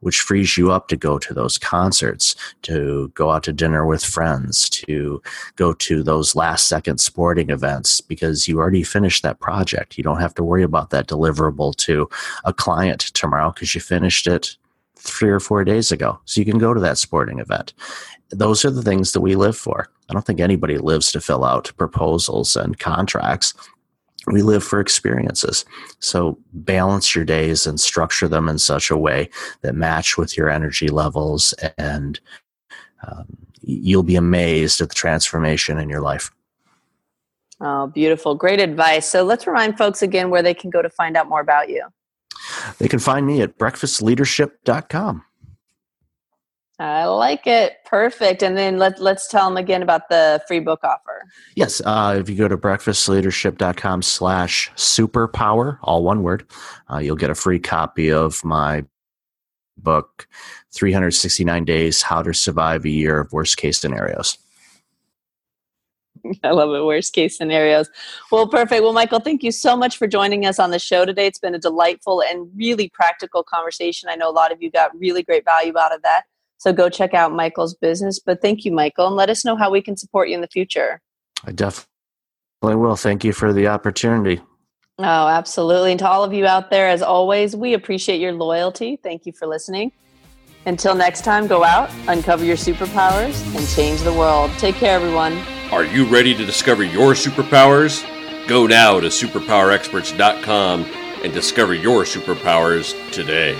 which 0.01 0.21
frees 0.21 0.57
you 0.57 0.71
up 0.71 0.87
to 0.87 0.95
go 0.95 1.19
to 1.19 1.33
those 1.33 1.57
concerts, 1.57 2.33
to 2.61 3.11
go 3.15 3.31
out 3.31 3.43
to 3.43 3.51
dinner 3.51 3.85
with 3.85 4.01
friends, 4.01 4.69
to 4.69 5.21
go 5.57 5.73
to 5.73 6.01
those 6.03 6.37
last 6.37 6.69
second 6.69 6.99
sporting 6.99 7.49
events 7.49 7.99
because 7.99 8.47
you 8.47 8.59
already 8.59 8.81
finished 8.81 9.23
that 9.23 9.41
project. 9.41 9.97
You 9.97 10.05
don't 10.05 10.21
have 10.21 10.33
to 10.35 10.43
worry 10.43 10.63
about 10.63 10.91
that 10.91 11.09
deliverable 11.09 11.75
to 11.77 12.09
a 12.45 12.53
client 12.53 13.01
tomorrow 13.13 13.51
because 13.51 13.75
you 13.75 13.81
finished 13.81 14.25
it 14.25 14.55
three 14.99 15.29
or 15.29 15.39
four 15.39 15.63
days 15.63 15.91
ago. 15.91 16.19
So 16.25 16.41
you 16.41 16.45
can 16.45 16.59
go 16.59 16.73
to 16.73 16.79
that 16.81 16.97
sporting 16.97 17.39
event 17.39 17.73
those 18.29 18.63
are 18.63 18.71
the 18.71 18.83
things 18.83 19.11
that 19.11 19.21
we 19.21 19.35
live 19.35 19.57
for. 19.57 19.89
I 20.09 20.13
don't 20.13 20.25
think 20.25 20.39
anybody 20.39 20.77
lives 20.77 21.11
to 21.11 21.21
fill 21.21 21.43
out 21.43 21.71
proposals 21.77 22.55
and 22.55 22.77
contracts. 22.77 23.53
We 24.27 24.41
live 24.41 24.63
for 24.63 24.79
experiences. 24.79 25.65
So 25.99 26.37
balance 26.53 27.15
your 27.15 27.25
days 27.25 27.65
and 27.65 27.79
structure 27.79 28.27
them 28.27 28.49
in 28.49 28.59
such 28.59 28.91
a 28.91 28.97
way 28.97 29.29
that 29.61 29.75
match 29.75 30.17
with 30.17 30.37
your 30.37 30.49
energy 30.49 30.89
levels, 30.89 31.53
and 31.77 32.19
um, 33.07 33.25
you'll 33.61 34.03
be 34.03 34.15
amazed 34.15 34.81
at 34.81 34.89
the 34.89 34.95
transformation 34.95 35.79
in 35.79 35.89
your 35.89 36.01
life. 36.01 36.31
Oh, 37.61 37.87
beautiful. 37.87 38.35
Great 38.35 38.59
advice. 38.59 39.09
So 39.09 39.23
let's 39.23 39.47
remind 39.47 39.77
folks 39.77 40.01
again 40.01 40.29
where 40.29 40.43
they 40.43 40.53
can 40.53 40.69
go 40.69 40.81
to 40.81 40.89
find 40.89 41.17
out 41.17 41.27
more 41.27 41.41
about 41.41 41.69
you. 41.69 41.85
They 42.77 42.87
can 42.87 42.99
find 42.99 43.25
me 43.25 43.41
at 43.41 43.57
breakfastleadership.com. 43.57 45.23
I 46.79 47.05
like 47.07 47.45
it. 47.45 47.83
Perfect. 47.85 48.41
And 48.41 48.57
then 48.57 48.77
let, 48.77 49.01
let's 49.01 49.27
tell 49.27 49.49
them 49.49 49.57
again 49.57 49.83
about 49.83 50.07
the 50.07 50.41
free 50.47 50.61
book 50.61 50.79
offer. 50.83 51.23
Yes. 51.55 51.81
Uh, 51.85 52.15
if 52.17 52.29
you 52.29 52.35
go 52.35 52.47
to 52.47 52.57
breakfastleadership.com 52.57 54.01
slash 54.01 54.71
superpower, 54.75 55.77
all 55.83 56.03
one 56.03 56.23
word, 56.23 56.49
uh, 56.89 56.99
you'll 56.99 57.17
get 57.17 57.29
a 57.29 57.35
free 57.35 57.59
copy 57.59 58.09
of 58.09 58.43
my 58.45 58.85
book, 59.77 60.27
369 60.73 61.65
Days 61.65 62.01
How 62.01 62.21
to 62.21 62.33
Survive 62.33 62.85
a 62.85 62.89
Year 62.89 63.19
of 63.19 63.33
Worst 63.33 63.57
Case 63.57 63.77
Scenarios. 63.77 64.37
I 66.43 66.51
love 66.51 66.73
it. 66.73 66.85
Worst 66.85 67.13
case 67.13 67.37
scenarios. 67.37 67.89
Well, 68.31 68.47
perfect. 68.47 68.83
Well, 68.83 68.93
Michael, 68.93 69.19
thank 69.19 69.43
you 69.43 69.51
so 69.51 69.75
much 69.75 69.97
for 69.97 70.07
joining 70.07 70.45
us 70.45 70.59
on 70.59 70.71
the 70.71 70.79
show 70.79 71.05
today. 71.05 71.27
It's 71.27 71.39
been 71.39 71.55
a 71.55 71.59
delightful 71.59 72.21
and 72.21 72.49
really 72.55 72.89
practical 72.89 73.43
conversation. 73.43 74.09
I 74.09 74.15
know 74.15 74.29
a 74.29 74.31
lot 74.31 74.51
of 74.51 74.61
you 74.61 74.71
got 74.71 74.97
really 74.97 75.23
great 75.23 75.45
value 75.45 75.77
out 75.77 75.93
of 75.93 76.01
that. 76.03 76.23
So 76.57 76.73
go 76.73 76.89
check 76.89 77.13
out 77.13 77.31
Michael's 77.31 77.73
business. 77.73 78.19
But 78.19 78.41
thank 78.41 78.65
you, 78.65 78.71
Michael, 78.71 79.07
and 79.07 79.15
let 79.15 79.29
us 79.29 79.45
know 79.45 79.55
how 79.55 79.71
we 79.71 79.81
can 79.81 79.95
support 79.95 80.29
you 80.29 80.35
in 80.35 80.41
the 80.41 80.47
future. 80.47 81.01
I 81.45 81.51
definitely 81.53 81.87
will. 82.61 82.97
Thank 82.97 83.23
you 83.23 83.31
for 83.31 83.53
the 83.53 83.67
opportunity. 83.67 84.41
Oh, 84.97 85.27
absolutely. 85.27 85.91
And 85.91 85.99
to 85.99 86.09
all 86.09 86.25
of 86.25 86.33
you 86.33 86.45
out 86.45 86.69
there, 86.69 86.89
as 86.89 87.01
always, 87.01 87.55
we 87.55 87.73
appreciate 87.73 88.19
your 88.19 88.33
loyalty. 88.33 88.99
Thank 89.01 89.25
you 89.25 89.31
for 89.31 89.47
listening. 89.47 89.93
Until 90.65 90.93
next 90.93 91.23
time, 91.23 91.47
go 91.47 91.63
out, 91.63 91.89
uncover 92.09 92.43
your 92.43 92.57
superpowers, 92.57 93.41
and 93.55 93.65
change 93.69 94.01
the 94.01 94.13
world. 94.13 94.51
Take 94.57 94.75
care, 94.75 94.93
everyone. 94.93 95.41
Are 95.71 95.85
you 95.85 96.05
ready 96.05 96.33
to 96.33 96.45
discover 96.47 96.83
your 96.83 97.13
superpowers? 97.13 98.03
Go 98.47 98.65
now 98.65 98.99
to 98.99 99.07
superpowerexperts.com 99.07 100.85
and 101.23 101.31
discover 101.31 101.75
your 101.75 102.05
superpowers 102.05 102.95
today. 103.11 103.55